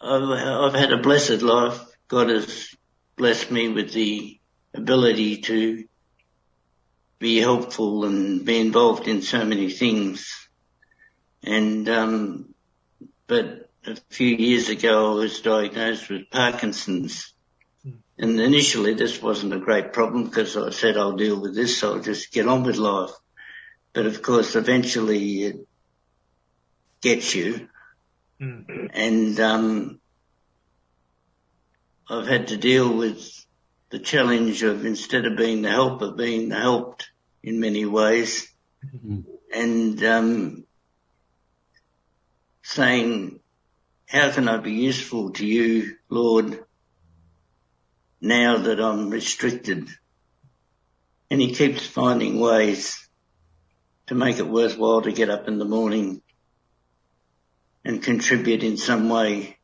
I've, 0.00 0.22
I've 0.22 0.74
had 0.74 0.92
a 0.92 0.98
blessed 0.98 1.42
life. 1.42 1.80
God 2.06 2.28
has 2.28 2.74
blessed 3.16 3.50
me 3.50 3.68
with 3.68 3.92
the 3.92 4.38
ability 4.74 5.38
to 5.42 5.84
be 7.18 7.38
helpful 7.38 8.04
and 8.04 8.44
be 8.44 8.60
involved 8.60 9.08
in 9.08 9.22
so 9.22 9.44
many 9.44 9.70
things. 9.70 10.48
And, 11.42 11.88
um, 11.88 12.54
but 13.26 13.70
a 13.86 13.96
few 14.10 14.36
years 14.36 14.68
ago 14.68 15.12
I 15.12 15.14
was 15.16 15.40
diagnosed 15.40 16.10
with 16.10 16.30
Parkinson's. 16.30 17.34
And 18.18 18.40
initially 18.40 18.94
this 18.94 19.22
wasn't 19.22 19.54
a 19.54 19.60
great 19.60 19.92
problem 19.92 20.24
because 20.24 20.56
I 20.56 20.70
said 20.70 20.96
I'll 20.96 21.16
deal 21.16 21.40
with 21.40 21.54
this, 21.54 21.78
so 21.78 21.94
I'll 21.94 22.02
just 22.02 22.32
get 22.32 22.48
on 22.48 22.64
with 22.64 22.76
life. 22.76 23.10
But 23.92 24.06
of 24.06 24.22
course 24.22 24.56
eventually 24.56 25.44
it 25.44 25.68
gets 27.00 27.34
you 27.34 27.68
Mm. 28.40 28.90
And 28.92 29.40
um, 29.40 30.00
I've 32.08 32.26
had 32.26 32.48
to 32.48 32.56
deal 32.56 32.96
with 32.96 33.46
the 33.90 33.98
challenge 33.98 34.62
of 34.62 34.84
instead 34.84 35.26
of 35.26 35.36
being 35.36 35.62
the 35.62 35.70
helper, 35.70 36.12
being 36.12 36.50
helped 36.50 37.10
in 37.42 37.60
many 37.60 37.84
ways, 37.84 38.52
mm-hmm. 38.84 39.20
and 39.52 40.04
um, 40.04 40.64
saying, 42.62 43.40
"How 44.06 44.30
can 44.30 44.48
I 44.48 44.58
be 44.58 44.72
useful 44.72 45.32
to 45.32 45.46
you, 45.46 45.96
Lord?" 46.08 46.64
Now 48.20 48.58
that 48.58 48.80
I'm 48.80 49.10
restricted, 49.10 49.88
and 51.30 51.40
He 51.40 51.54
keeps 51.54 51.86
finding 51.86 52.40
ways 52.40 53.08
to 54.08 54.14
make 54.14 54.38
it 54.38 54.48
worthwhile 54.48 55.02
to 55.02 55.12
get 55.12 55.30
up 55.30 55.48
in 55.48 55.58
the 55.58 55.64
morning 55.64 56.22
and 57.84 58.02
contribute 58.02 58.62
in 58.62 58.76
some 58.76 59.08
way. 59.08 59.58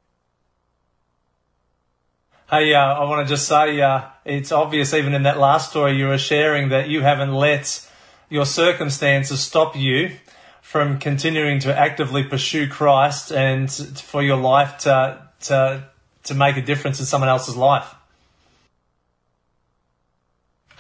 Hey, 2.49 2.75
uh, 2.75 2.79
I 2.79 3.05
want 3.05 3.27
to 3.27 3.35
just 3.35 3.49
say 3.49 3.81
uh, 3.81 4.03
it's 4.25 4.53
obvious, 4.53 4.95
even 4.95 5.15
in 5.15 5.25
that 5.25 5.39
last 5.39 5.71
story 5.71 5.97
you 5.97 6.07
were 6.07 6.19
sharing, 6.19 6.69
that 6.69 6.89
you 6.89 7.01
haven't 7.01 7.33
let 7.33 7.89
your 8.29 8.47
circumstances 8.47 9.41
stop 9.41 9.75
you 9.75 10.13
from 10.61 10.99
continuing 10.99 11.59
to 11.61 11.77
actively 11.77 12.23
pursue 12.23 12.69
Christ 12.69 13.33
and 13.33 13.71
for 13.71 14.23
your 14.23 14.37
life 14.37 14.79
to 14.79 15.23
to 15.41 15.85
to 16.25 16.35
make 16.35 16.57
a 16.57 16.63
difference 16.63 17.01
in 17.01 17.07
someone 17.07 17.29
else's 17.29 17.57
life. 17.57 17.95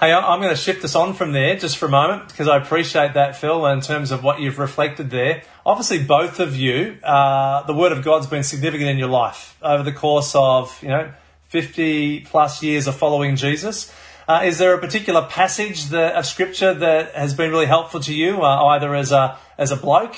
Hey, 0.01 0.13
I'm 0.13 0.41
going 0.41 0.51
to 0.51 0.61
shift 0.61 0.85
us 0.85 0.97
on 0.97 1.15
from 1.15 1.31
there 1.31 1.55
just 1.55 1.79
for 1.79 1.87
a 1.87 1.89
moment 1.89 2.27
because 2.27 2.49
I 2.49 2.57
appreciate 2.57 3.15
that, 3.15 3.37
Phil, 3.37 3.65
in 3.67 3.81
terms 3.81 4.11
of 4.11 4.25
what 4.25 4.41
you've 4.41 4.59
reflected 4.59 5.09
there. 5.09 5.45
Obviously, 5.65 6.03
both 6.03 6.41
of 6.41 6.57
you, 6.57 6.99
uh, 7.05 7.63
the 7.63 7.75
Word 7.75 7.93
of 7.93 8.03
God's 8.03 8.27
been 8.27 8.43
significant 8.43 8.91
in 8.91 8.99
your 8.99 9.09
life 9.09 9.57
over 9.63 9.85
the 9.85 9.93
course 9.93 10.35
of, 10.35 10.83
you 10.83 10.89
know, 10.89 11.13
50 11.51 12.23
plus 12.23 12.61
years 12.61 12.89
of 12.89 12.97
following 12.97 13.37
Jesus. 13.37 13.95
Uh, 14.27 14.41
is 14.45 14.59
there 14.59 14.75
a 14.75 14.81
particular 14.81 15.23
passage 15.23 15.85
that, 15.91 16.17
of 16.17 16.27
Scripture 16.27 16.75
that 16.75 17.15
has 17.15 17.33
been 17.33 17.53
really 17.53 17.67
helpful 17.67 18.01
to 18.01 18.13
you, 18.13 18.43
uh, 18.43 18.65
either 18.65 18.97
as 18.97 19.13
a 19.13 19.39
as 19.59 19.71
a 19.71 19.77
bloke 19.77 20.17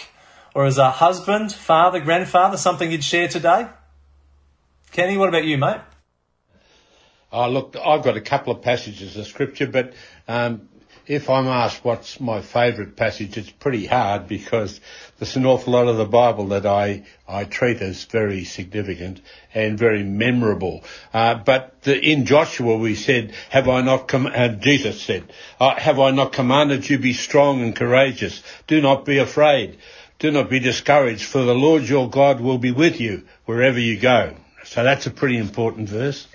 or 0.54 0.64
as 0.64 0.78
a 0.78 0.90
husband, 0.90 1.52
father, 1.52 2.00
grandfather? 2.00 2.56
Something 2.56 2.90
you'd 2.90 3.04
share 3.04 3.28
today? 3.28 3.66
Kenny, 4.90 5.18
what 5.18 5.28
about 5.28 5.44
you, 5.44 5.58
mate? 5.58 5.82
Oh, 7.32 7.50
look, 7.50 7.76
I've 7.76 8.04
got 8.04 8.16
a 8.16 8.20
couple 8.20 8.52
of 8.52 8.62
passages 8.62 9.16
of 9.16 9.26
scripture, 9.26 9.66
but 9.66 9.92
um, 10.28 10.68
if 11.06 11.30
I'm 11.30 11.46
asked 11.46 11.84
what's 11.84 12.20
my 12.20 12.40
favourite 12.40 12.96
passage, 12.96 13.36
it's 13.36 13.50
pretty 13.50 13.86
hard 13.86 14.26
because 14.26 14.80
there's 15.18 15.36
an 15.36 15.46
awful 15.46 15.72
lot 15.72 15.88
of 15.88 15.96
the 15.96 16.04
Bible 16.04 16.48
that 16.48 16.66
I, 16.66 17.04
I 17.28 17.44
treat 17.44 17.80
as 17.80 18.04
very 18.04 18.44
significant 18.44 19.20
and 19.54 19.78
very 19.78 20.02
memorable. 20.02 20.84
Uh, 21.12 21.34
but 21.34 21.82
the, 21.82 21.98
in 21.98 22.26
Joshua 22.26 22.76
we 22.76 22.94
said, 22.94 23.32
have 23.50 23.68
I 23.68 23.82
not, 23.82 24.08
com- 24.08 24.26
uh, 24.26 24.48
Jesus 24.48 25.00
said, 25.00 25.32
uh, 25.60 25.74
have 25.76 26.00
I 26.00 26.10
not 26.10 26.32
commanded 26.32 26.88
you 26.88 26.98
be 26.98 27.12
strong 27.12 27.62
and 27.62 27.74
courageous? 27.74 28.42
Do 28.66 28.80
not 28.80 29.04
be 29.04 29.18
afraid. 29.18 29.78
Do 30.18 30.30
not 30.30 30.48
be 30.48 30.60
discouraged 30.60 31.24
for 31.24 31.42
the 31.42 31.54
Lord 31.54 31.88
your 31.88 32.08
God 32.08 32.40
will 32.40 32.58
be 32.58 32.72
with 32.72 33.00
you 33.00 33.24
wherever 33.44 33.78
you 33.78 33.98
go. 33.98 34.34
So 34.64 34.82
that's 34.82 35.06
a 35.06 35.10
pretty 35.10 35.38
important 35.38 35.88
verse. 35.88 36.26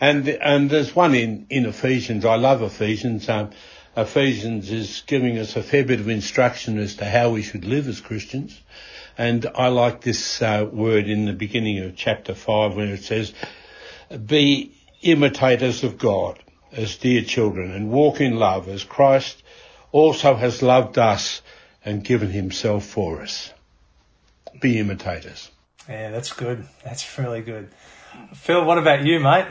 And, 0.00 0.28
and 0.28 0.70
there's 0.70 0.94
one 0.94 1.14
in, 1.14 1.46
in 1.50 1.66
Ephesians. 1.66 2.24
I 2.24 2.36
love 2.36 2.62
Ephesians. 2.62 3.28
Um, 3.28 3.50
Ephesians 3.96 4.70
is 4.70 5.02
giving 5.06 5.38
us 5.38 5.56
a 5.56 5.62
fair 5.62 5.84
bit 5.84 6.00
of 6.00 6.08
instruction 6.08 6.78
as 6.78 6.96
to 6.96 7.04
how 7.04 7.30
we 7.30 7.42
should 7.42 7.64
live 7.64 7.86
as 7.86 8.00
Christians. 8.00 8.60
And 9.16 9.46
I 9.54 9.68
like 9.68 10.00
this 10.00 10.42
uh, 10.42 10.68
word 10.70 11.08
in 11.08 11.26
the 11.26 11.32
beginning 11.32 11.78
of 11.78 11.94
chapter 11.94 12.34
5 12.34 12.74
when 12.74 12.88
it 12.88 13.04
says, 13.04 13.32
be 14.26 14.72
imitators 15.02 15.84
of 15.84 15.98
God 15.98 16.42
as 16.72 16.96
dear 16.96 17.22
children 17.22 17.70
and 17.70 17.90
walk 17.90 18.20
in 18.20 18.36
love 18.36 18.68
as 18.68 18.82
Christ 18.82 19.42
also 19.92 20.34
has 20.34 20.62
loved 20.62 20.98
us 20.98 21.40
and 21.84 22.02
given 22.02 22.30
himself 22.30 22.84
for 22.84 23.22
us. 23.22 23.52
Be 24.60 24.78
imitators. 24.80 25.50
Yeah, 25.88 26.10
that's 26.10 26.32
good. 26.32 26.66
That's 26.82 27.18
really 27.18 27.42
good. 27.42 27.70
Phil, 28.34 28.64
what 28.64 28.78
about 28.78 29.04
you, 29.04 29.20
mate? 29.20 29.46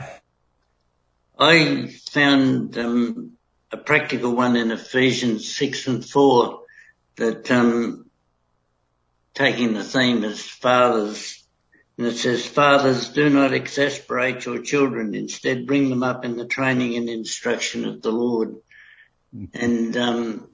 I 1.38 1.88
found 2.10 2.78
um, 2.78 3.32
a 3.72 3.76
practical 3.76 4.34
one 4.34 4.56
in 4.56 4.70
Ephesians 4.70 5.54
6 5.56 5.88
and 5.88 6.04
4 6.04 6.60
that 7.16 7.50
um, 7.50 8.06
taking 9.34 9.74
the 9.74 9.82
theme 9.82 10.24
as 10.24 10.40
fathers, 10.40 11.44
and 11.98 12.06
it 12.06 12.16
says, 12.16 12.46
Fathers, 12.46 13.08
do 13.10 13.28
not 13.30 13.52
exasperate 13.52 14.44
your 14.44 14.62
children. 14.62 15.14
Instead, 15.14 15.66
bring 15.66 15.90
them 15.90 16.02
up 16.02 16.24
in 16.24 16.36
the 16.36 16.46
training 16.46 16.96
and 16.96 17.08
instruction 17.08 17.84
of 17.84 18.02
the 18.02 18.10
Lord. 18.10 18.56
Mm-hmm. 19.34 19.44
And 19.54 19.96
um, 19.96 20.48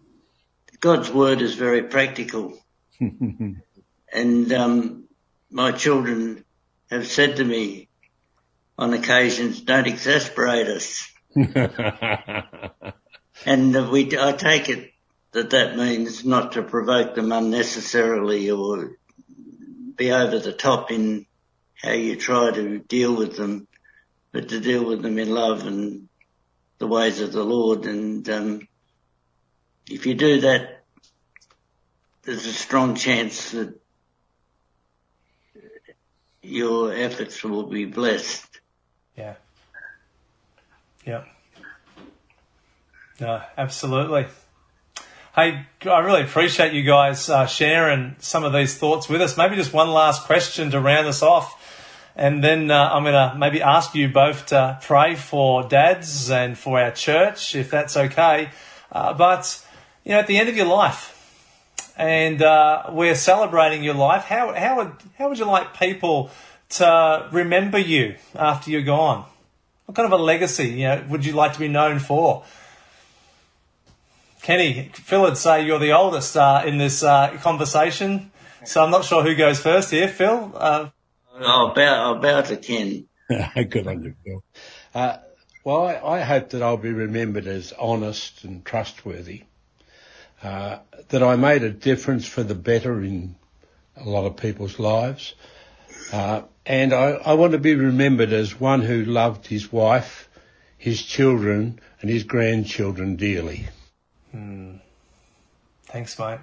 God's 0.81 1.11
word 1.11 1.43
is 1.43 1.55
very 1.55 1.85
practical. 1.85 2.59
and 3.01 4.53
um, 4.53 5.05
my 5.51 5.73
children 5.73 6.45
have 6.91 7.07
said 7.07 7.37
to 7.37 7.45
me 7.45 7.90
on 8.79 8.95
occasions, 8.95 9.61
don't 9.61 9.87
exasperate 9.87 10.69
us. 10.69 11.11
and 13.45 13.91
we, 13.91 14.19
I 14.19 14.33
take 14.33 14.69
it 14.69 14.91
that 15.33 15.51
that 15.51 15.77
means 15.77 16.25
not 16.25 16.53
to 16.53 16.63
provoke 16.63 17.15
them 17.15 17.31
unnecessarily 17.33 18.51
or 18.51 18.97
be 19.97 20.11
over 20.13 20.39
the 20.39 20.53
top 20.53 20.91
in 20.91 21.27
how 21.77 21.93
you 21.93 22.17
try 22.17 22.51
to 22.51 22.79
deal 22.79 23.15
with 23.15 23.37
them, 23.37 23.69
but 24.33 24.49
to 24.49 24.61
deal 24.61 24.85
with 24.85 25.03
them 25.03 25.19
in 25.19 25.31
love 25.31 25.67
and 25.67 26.09
the 26.79 26.87
ways 26.87 27.21
of 27.21 27.33
the 27.33 27.45
Lord. 27.45 27.87
And 27.87 28.29
um, 28.29 28.69
if 29.89 30.07
you 30.07 30.15
do 30.15 30.41
that, 30.41 30.85
there's 32.23 32.47
a 32.47 32.53
strong 32.53 32.97
chance 32.97 33.53
that 33.53 33.81
your 36.43 36.93
efforts 36.93 37.43
will 37.45 37.65
be 37.65 37.85
blessed. 37.85 38.60
Yeah. 39.21 39.35
Yeah. 41.05 41.25
No, 43.21 43.43
absolutely. 43.59 44.25
Hey, 45.35 45.67
I 45.83 45.99
really 45.99 46.23
appreciate 46.23 46.73
you 46.73 46.83
guys 46.85 47.29
uh, 47.29 47.45
sharing 47.45 48.17
some 48.19 48.45
of 48.45 48.55
these 48.55 48.79
thoughts 48.79 49.11
with 49.11 49.21
us. 49.21 49.37
Maybe 49.37 49.57
just 49.57 49.75
one 49.75 49.91
last 49.91 50.25
question 50.25 50.71
to 50.71 50.81
round 50.81 51.07
us 51.07 51.23
off. 51.23 51.59
And 52.17 52.43
then 52.43 52.71
uh, 52.71 52.93
I'm 52.95 53.03
going 53.03 53.13
to 53.13 53.37
maybe 53.37 53.61
ask 53.61 53.95
you 53.95 54.09
both 54.09 54.47
to 54.47 54.79
pray 54.81 55.17
for 55.17 55.65
dads 55.65 56.31
and 56.31 56.57
for 56.57 56.81
our 56.81 56.91
church, 56.91 57.55
if 57.55 57.71
that's 57.71 57.99
okay. 57.99 58.49
Uh, 58.91 59.13
but, 59.13 59.63
you 60.03 60.13
know, 60.13 60.21
at 60.21 60.29
the 60.29 60.39
end 60.39 60.49
of 60.49 60.57
your 60.57 60.67
life, 60.67 61.15
and 61.99 62.41
uh, 62.41 62.85
we're 62.91 63.15
celebrating 63.15 63.85
your 63.85 63.95
life, 63.95 64.25
how, 64.25 64.55
how, 64.55 64.79
would, 64.79 64.93
how 65.19 65.29
would 65.29 65.39
you 65.39 65.45
like 65.45 65.79
people 65.79 66.31
to 66.71 67.29
remember 67.33 67.79
you 67.79 68.17
after 68.35 68.71
you're 68.71 68.83
gone? 68.83 69.25
What 69.87 69.97
kind 69.97 70.13
of 70.13 70.19
a 70.19 70.23
legacy 70.23 70.69
you 70.69 70.85
know, 70.85 71.05
would 71.09 71.27
you 71.27 71.33
like 71.33 71.55
to 71.55 71.59
be 71.59 71.69
known 71.69 71.99
for? 71.99 72.45
Kenny, 74.43 74.91
Phil 74.95 75.23
would 75.23 75.37
say 75.37 75.67
you're 75.67 75.79
the 75.79 75.93
oldest 75.93 76.37
uh, 76.37 76.63
in 76.65 76.79
this 76.79 77.03
uh, 77.03 77.37
conversation, 77.43 78.31
so 78.65 78.83
I'm 78.83 78.91
not 78.91 79.05
sure 79.05 79.23
who 79.23 79.35
goes 79.35 79.61
first 79.61 79.91
here. 79.91 80.09
Phil? 80.09 80.53
Uh, 80.55 80.89
oh, 81.39 81.71
about, 81.73 82.17
about 82.17 82.47
to 82.47 82.57
Ken. 82.57 83.07
Good 83.55 83.87
on 83.87 84.03
you, 84.03 84.15
Phil. 84.25 84.45
Uh, 84.95 85.19
well, 85.63 85.87
I, 85.87 86.19
I, 86.19 86.21
hope 86.21 86.51
that 86.51 86.63
I'll 86.63 86.79
be 86.79 86.93
remembered 86.93 87.47
as 87.47 87.73
honest 87.79 88.45
and 88.45 88.65
trustworthy, 88.65 89.43
uh, 90.43 90.79
that 91.11 91.23
I 91.23 91.37
made 91.37 91.63
a 91.63 91.71
difference 91.71 92.27
for 92.27 92.43
the 92.43 92.55
better 92.55 93.05
in 93.05 93.37
a 93.97 94.09
lot 94.09 94.25
of 94.25 94.37
people's 94.37 94.79
lives, 94.79 95.35
uh, 96.13 96.43
and 96.71 96.93
I, 96.93 97.15
I 97.25 97.35
want 97.35 97.51
to 97.51 97.59
be 97.59 97.75
remembered 97.75 98.33
as 98.33 98.61
one 98.61 98.83
who 98.83 99.05
loved 99.05 99.49
his 99.49 99.73
wife, 99.73 100.29
his 100.79 101.03
children, 101.03 101.81
and 102.01 102.09
his 102.09 102.23
grandchildren 102.23 103.17
dearly. 103.17 103.67
Hmm. 104.31 104.77
Thanks, 105.87 106.17
mate. 106.17 106.39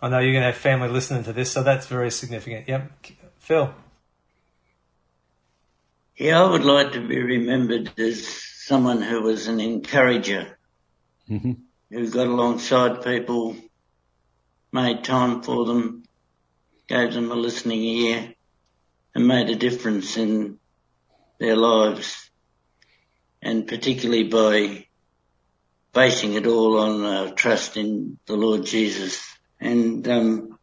I 0.00 0.08
know 0.08 0.20
you're 0.20 0.32
going 0.32 0.40
to 0.40 0.52
have 0.52 0.56
family 0.56 0.88
listening 0.88 1.22
to 1.24 1.34
this, 1.34 1.52
so 1.52 1.62
that's 1.62 1.86
very 1.86 2.10
significant. 2.10 2.66
Yep. 2.66 2.92
Phil. 3.40 3.74
Yeah, 6.16 6.42
I 6.42 6.50
would 6.50 6.64
like 6.64 6.92
to 6.92 7.06
be 7.06 7.20
remembered 7.20 7.92
as 8.00 8.26
someone 8.26 9.02
who 9.02 9.20
was 9.20 9.48
an 9.48 9.60
encourager, 9.60 10.56
mm-hmm. 11.28 11.52
who 11.90 12.10
got 12.10 12.26
alongside 12.26 13.04
people, 13.04 13.54
made 14.72 15.04
time 15.04 15.42
for 15.42 15.66
them, 15.66 16.04
gave 16.88 17.12
them 17.12 17.30
a 17.30 17.34
listening 17.34 17.82
ear, 17.82 18.34
and 19.14 19.26
made 19.26 19.48
a 19.50 19.56
difference 19.56 20.16
in 20.16 20.58
their 21.38 21.56
lives, 21.56 22.30
and 23.42 23.66
particularly 23.66 24.24
by 24.24 24.86
basing 25.92 26.34
it 26.34 26.46
all 26.46 26.78
on 26.80 27.04
uh, 27.04 27.30
trust 27.34 27.76
in 27.76 28.18
the 28.26 28.34
Lord 28.34 28.64
Jesus. 28.64 29.24
And 29.60 30.06
um, 30.08 30.58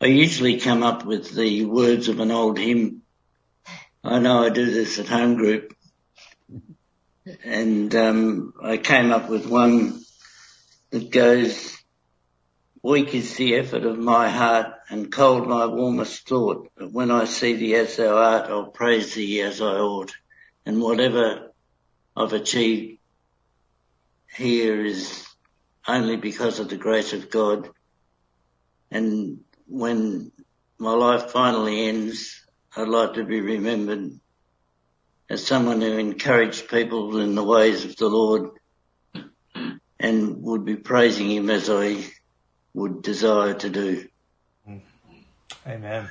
I 0.00 0.06
usually 0.06 0.60
come 0.60 0.82
up 0.82 1.04
with 1.04 1.34
the 1.34 1.64
words 1.64 2.08
of 2.08 2.20
an 2.20 2.30
old 2.30 2.58
hymn. 2.58 3.02
I 4.02 4.18
know 4.18 4.44
I 4.44 4.50
do 4.50 4.70
this 4.70 4.98
at 4.98 5.08
home 5.08 5.36
group, 5.36 5.74
and 7.44 7.94
um, 7.94 8.54
I 8.62 8.76
came 8.78 9.12
up 9.12 9.28
with 9.28 9.46
one 9.46 10.00
that 10.90 11.10
goes, 11.10 11.76
"Weak 12.82 13.14
is 13.14 13.36
the 13.36 13.56
effort 13.56 13.84
of 13.84 13.98
my 13.98 14.30
heart, 14.30 14.74
and 14.88 15.12
cold 15.12 15.46
my 15.46 15.66
warmest 15.66 16.26
thought. 16.26 16.70
But 16.76 16.92
when 16.92 17.10
I 17.10 17.26
see 17.26 17.54
thee 17.54 17.74
as 17.74 17.96
thou 17.96 18.16
art, 18.16 18.50
I'll 18.50 18.70
praise 18.70 19.14
thee 19.14 19.42
as 19.42 19.60
I 19.60 19.78
ought. 19.78 20.12
And 20.64 20.80
whatever 20.80 21.52
I've 22.16 22.32
achieved 22.32 22.98
here 24.34 24.84
is 24.84 25.26
only 25.86 26.16
because 26.16 26.58
of 26.58 26.68
the 26.70 26.76
grace 26.76 27.12
of 27.12 27.30
God. 27.30 27.68
And 28.90 29.44
when 29.66 30.32
my 30.78 30.92
life 30.92 31.30
finally 31.30 31.86
ends, 31.86 32.44
I'd 32.74 32.88
like 32.88 33.14
to 33.14 33.24
be 33.24 33.40
remembered 33.40 34.12
as 35.28 35.46
someone 35.46 35.82
who 35.82 35.98
encouraged 35.98 36.68
people 36.68 37.18
in 37.18 37.34
the 37.34 37.44
ways 37.44 37.84
of 37.84 37.96
the 37.96 38.08
Lord 38.08 38.50
and 39.98 40.42
would 40.42 40.64
be 40.64 40.76
praising 40.76 41.30
him 41.30 41.50
as 41.50 41.68
I 41.68 42.04
would 42.74 43.02
desire 43.02 43.54
to 43.54 43.68
do. 43.68 44.08
Amen. 45.66 46.08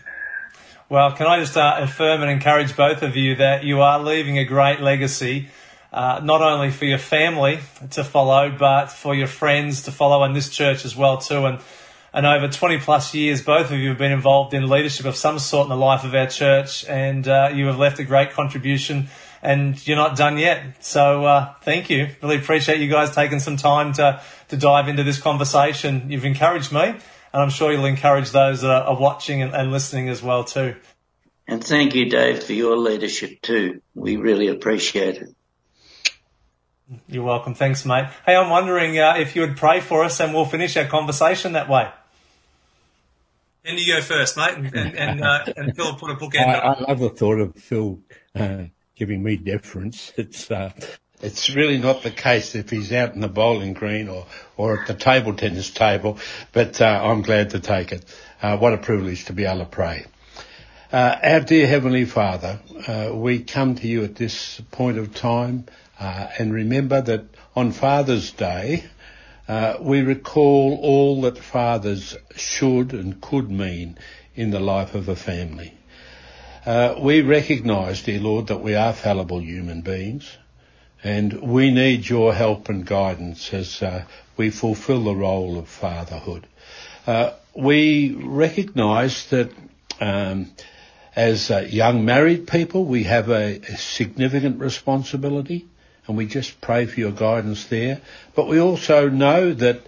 Well, 0.90 1.12
can 1.12 1.28
I 1.28 1.40
just 1.40 1.56
uh, 1.56 1.78
affirm 1.80 2.22
and 2.22 2.32
encourage 2.32 2.76
both 2.76 3.04
of 3.04 3.16
you 3.16 3.36
that 3.36 3.64
you 3.64 3.82
are 3.82 4.00
leaving 4.00 4.38
a 4.38 4.46
great 4.46 4.80
legacy 4.80 5.50
uh, 5.92 6.22
not 6.24 6.42
only 6.42 6.70
for 6.70 6.86
your 6.86 6.98
family 6.98 7.60
to 7.92 8.04
follow, 8.04 8.52
but 8.52 8.88
for 8.88 9.16
your 9.16 9.28
friends 9.28 9.84
to 9.84 9.92
follow 9.92 10.24
in 10.24 10.34
this 10.34 10.50
church 10.50 10.86
as 10.86 10.96
well 10.96 11.18
too. 11.18 11.46
And 11.46 11.60
and 12.12 12.26
over 12.26 12.48
20 12.48 12.80
plus 12.80 13.14
years, 13.14 13.44
both 13.44 13.70
of 13.70 13.78
you 13.78 13.90
have 13.90 14.00
been 14.00 14.12
involved 14.12 14.56
in 14.56 14.68
leadership 14.68 15.06
of 15.06 15.16
some 15.16 15.38
sort 15.38 15.66
in 15.66 15.70
the 15.70 15.76
life 15.76 16.04
of 16.04 16.16
our 16.16 16.26
church, 16.26 16.84
and 16.86 17.28
uh, 17.28 17.52
you 17.54 17.68
have 17.68 17.78
left 17.78 18.00
a 18.00 18.04
great 18.04 18.32
contribution. 18.32 19.10
And 19.42 19.88
you're 19.88 19.98
not 19.98 20.18
done 20.18 20.38
yet, 20.38 20.84
so 20.84 21.24
uh, 21.24 21.54
thank 21.62 21.90
you. 21.90 22.10
Really 22.22 22.36
appreciate 22.36 22.82
you 22.82 22.90
guys 22.90 23.16
taking 23.16 23.40
some 23.40 23.56
time 23.56 23.94
to 23.94 24.22
to 24.50 24.58
dive 24.58 24.90
into 24.90 25.04
this 25.04 25.20
conversation. 25.20 26.12
You've 26.12 26.26
encouraged 26.26 26.74
me, 26.74 26.82
and 26.82 27.00
I'm 27.34 27.50
sure 27.50 27.72
you'll 27.72 27.86
encourage 27.86 28.32
those 28.32 28.62
that 28.62 28.70
are 28.70 29.00
watching 29.00 29.42
and, 29.42 29.54
and 29.56 29.72
listening 29.72 30.10
as 30.10 30.22
well 30.22 30.44
too. 30.44 30.76
And 31.48 31.64
thank 31.64 31.96
you, 31.96 32.10
Dave, 32.10 32.44
for 32.44 32.54
your 32.54 32.78
leadership 32.78 33.42
too. 33.42 33.82
We 33.96 34.18
really 34.18 34.48
appreciate 34.48 35.18
it. 35.18 35.36
You're 37.08 37.24
welcome. 37.24 37.54
Thanks, 37.54 37.86
mate. 37.86 38.06
Hey, 38.26 38.36
I'm 38.36 38.50
wondering 38.50 39.00
uh, 39.00 39.16
if 39.18 39.36
you 39.36 39.42
would 39.42 39.58
pray 39.58 39.80
for 39.80 40.04
us 40.04 40.20
and 40.20 40.34
we'll 40.34 40.46
finish 40.46 40.76
our 40.78 40.86
conversation 40.86 41.54
that 41.54 41.70
way. 41.70 41.90
And 43.66 43.80
you 43.80 43.96
go 43.96 44.02
first, 44.02 44.38
mate, 44.38 44.56
and, 44.56 44.76
and, 44.76 44.96
and, 44.96 45.22
uh, 45.24 45.46
and 45.56 45.76
Phil 45.76 45.96
put 45.96 46.12
a 46.12 46.16
bookend 46.16 46.48
I, 46.48 46.60
I 46.60 46.80
love 46.80 47.00
the 47.00 47.10
thought 47.10 47.40
of 47.40 47.56
Phil 47.56 48.00
uh, 48.36 48.64
giving 49.00 49.24
me 49.24 49.38
deference. 49.38 50.12
It's 50.18 50.52
uh, 50.52 50.72
it's 51.22 51.50
really 51.50 51.78
not 51.78 52.04
the 52.04 52.12
case 52.12 52.56
if 52.56 52.70
he's 52.70 52.92
out 52.94 53.14
in 53.14 53.22
the 53.22 53.28
bowling 53.28 53.74
green 53.74 54.08
or, 54.08 54.26
or 54.56 54.80
at 54.80 54.88
the 54.88 54.94
table 54.94 55.34
tennis 55.34 55.70
table, 55.70 56.18
but 56.54 56.80
uh, 56.80 56.86
I'm 56.86 57.22
glad 57.24 57.50
to 57.52 57.60
take 57.60 57.92
it. 57.92 58.06
Uh, 58.42 58.58
what 58.58 58.74
a 58.74 58.78
privilege 58.78 59.26
to 59.26 59.34
be 59.34 59.46
able 59.46 59.60
to 59.60 59.66
pray. 59.66 60.06
Uh, 60.92 61.18
our 61.22 61.42
dear 61.42 61.68
Heavenly 61.68 62.06
Father, 62.06 62.60
uh, 62.88 63.12
we 63.14 63.44
come 63.44 63.76
to 63.76 63.88
you 63.88 64.04
at 64.04 64.16
this 64.16 64.62
point 64.72 64.98
of 64.98 65.14
time 65.14 65.66
uh, 66.00 66.28
and 66.38 66.54
remember 66.54 67.02
that 67.02 67.26
on 67.56 67.74
Father's 67.74 68.32
Day, 68.32 68.86
uh, 69.48 69.76
we 69.82 70.02
recall 70.02 70.80
all 70.82 71.22
that 71.22 71.38
fathers 71.38 72.16
should 72.36 72.94
and 72.94 73.20
could 73.20 73.52
mean 73.52 73.98
in 74.36 74.52
the 74.52 74.60
life 74.60 74.96
of 74.96 75.10
a 75.10 75.16
family. 75.16 75.74
Uh, 76.66 76.96
we 77.00 77.22
recognise, 77.22 78.02
dear 78.04 78.20
Lord, 78.20 78.48
that 78.48 78.62
we 78.62 78.76
are 78.76 78.92
fallible 78.92 79.42
human 79.42 79.80
beings 79.82 80.30
and 81.02 81.42
we 81.42 81.72
need 81.72 82.08
your 82.08 82.34
help 82.34 82.68
and 82.68 82.86
guidance 82.86 83.54
as 83.54 83.82
uh, 83.82 84.04
we 84.36 84.50
fulfil 84.50 85.06
the 85.06 85.16
role 85.16 85.58
of 85.58 85.70
fatherhood. 85.70 86.46
Uh, 87.08 87.32
we 87.56 88.14
recognise 88.14 89.26
that 89.28 89.52
um, 90.02 90.52
as 91.16 91.50
uh, 91.50 91.60
young 91.60 92.04
married 92.04 92.48
people, 92.48 92.84
we 92.84 93.04
have 93.04 93.30
a, 93.30 93.62
a, 93.62 93.78
significant 93.78 94.60
responsibility, 94.60 95.66
and 96.08 96.18
we 96.18 96.26
just 96.26 96.60
pray 96.60 96.86
for 96.86 97.00
your 97.00 97.12
guidance 97.12 97.66
there. 97.66 98.02
But 98.36 98.48
we 98.48 98.60
also 98.60 99.10
know 99.10 99.54
that 99.54 99.82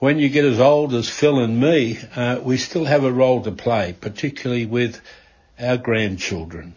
when 0.00 0.18
you 0.18 0.28
get 0.28 0.44
as 0.44 0.58
old 0.58 0.92
as 0.92 1.08
Phil 1.08 1.38
and 1.38 1.60
me, 1.60 1.98
uh, 2.16 2.40
we 2.42 2.56
still 2.56 2.84
have 2.84 3.04
a 3.04 3.12
role 3.12 3.42
to 3.44 3.52
play, 3.52 3.94
particularly 3.98 4.66
with 4.66 5.00
our 5.58 5.76
grandchildren. 5.76 6.76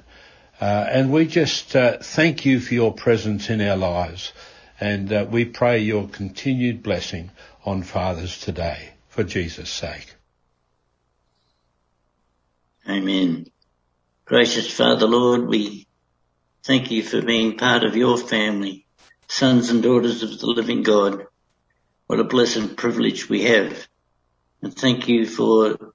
Uh, 0.60 0.86
and 0.90 1.12
we 1.12 1.26
just 1.26 1.76
uh, 1.76 1.98
thank 2.00 2.46
you 2.46 2.60
for 2.60 2.74
your 2.74 2.94
presence 2.94 3.50
in 3.50 3.62
our 3.62 3.78
lives, 3.78 4.34
and 4.80 5.12
uh, 5.12 5.26
we 5.30 5.46
pray 5.46 5.80
your 5.80 6.08
continued 6.08 6.84
blessing 6.84 7.32
on 7.66 7.84
fathers 7.84 8.40
today, 8.40 8.90
for 9.08 9.24
Jesus' 9.24 9.70
sake. 9.70 10.16
Amen. 12.88 13.46
Gracious 14.26 14.72
Father, 14.72 15.08
Lord, 15.08 15.48
we 15.48 15.88
thank 16.64 16.92
you 16.92 17.04
for 17.04 17.22
being 17.22 17.58
part 17.58 17.84
of 17.84 17.96
your 17.96 18.18
family, 18.18 18.86
sons 19.28 19.70
and 19.70 19.82
daughters 19.82 20.24
of 20.24 20.40
the 20.40 20.48
living 20.48 20.84
God. 20.84 21.26
What 22.08 22.20
a 22.20 22.24
blessed 22.24 22.76
privilege 22.76 23.30
we 23.30 23.44
have. 23.44 23.88
And 24.62 24.76
thank 24.76 25.08
you 25.08 25.26
for 25.26 25.94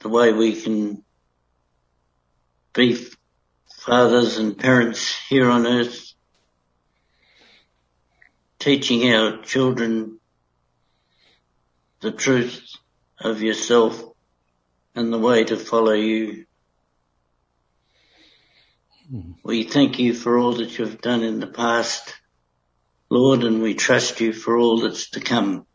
the 0.00 0.08
way 0.08 0.32
we 0.32 0.60
can 0.60 1.04
be 2.72 2.98
fathers 3.80 4.38
and 4.38 4.58
parents 4.58 5.16
here 5.28 5.50
on 5.50 5.66
earth, 5.66 6.12
teaching 8.58 9.12
our 9.12 9.42
children 9.42 10.20
the 12.00 12.12
truth 12.12 12.62
of 13.20 13.42
yourself 13.42 14.02
and 14.94 15.12
the 15.12 15.18
way 15.18 15.44
to 15.44 15.56
follow 15.56 15.92
you. 15.92 16.46
Mm. 19.12 19.34
We 19.44 19.64
thank 19.64 19.98
you 19.98 20.14
for 20.14 20.38
all 20.38 20.54
that 20.54 20.78
you've 20.78 21.00
done 21.00 21.22
in 21.22 21.40
the 21.40 21.46
past, 21.46 22.14
Lord, 23.08 23.44
and 23.44 23.62
we 23.62 23.74
trust 23.74 24.20
you 24.20 24.32
for 24.32 24.56
all 24.56 24.80
that's 24.80 25.10
to 25.10 25.20
come. 25.20 25.66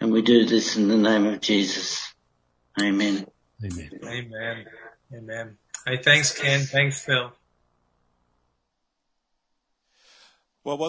And 0.00 0.12
we 0.12 0.22
do 0.22 0.44
this 0.44 0.76
in 0.76 0.88
the 0.88 0.96
name 0.96 1.26
of 1.26 1.40
Jesus. 1.40 2.00
Amen. 2.80 3.26
Amen. 3.64 3.90
Amen. 4.04 4.66
Amen. 5.14 5.56
Hey, 5.86 5.98
thanks, 5.98 6.38
Ken. 6.38 6.60
Thanks, 6.60 7.04
Phil. 7.04 7.32
Well, 10.64 10.78
was 10.78 10.86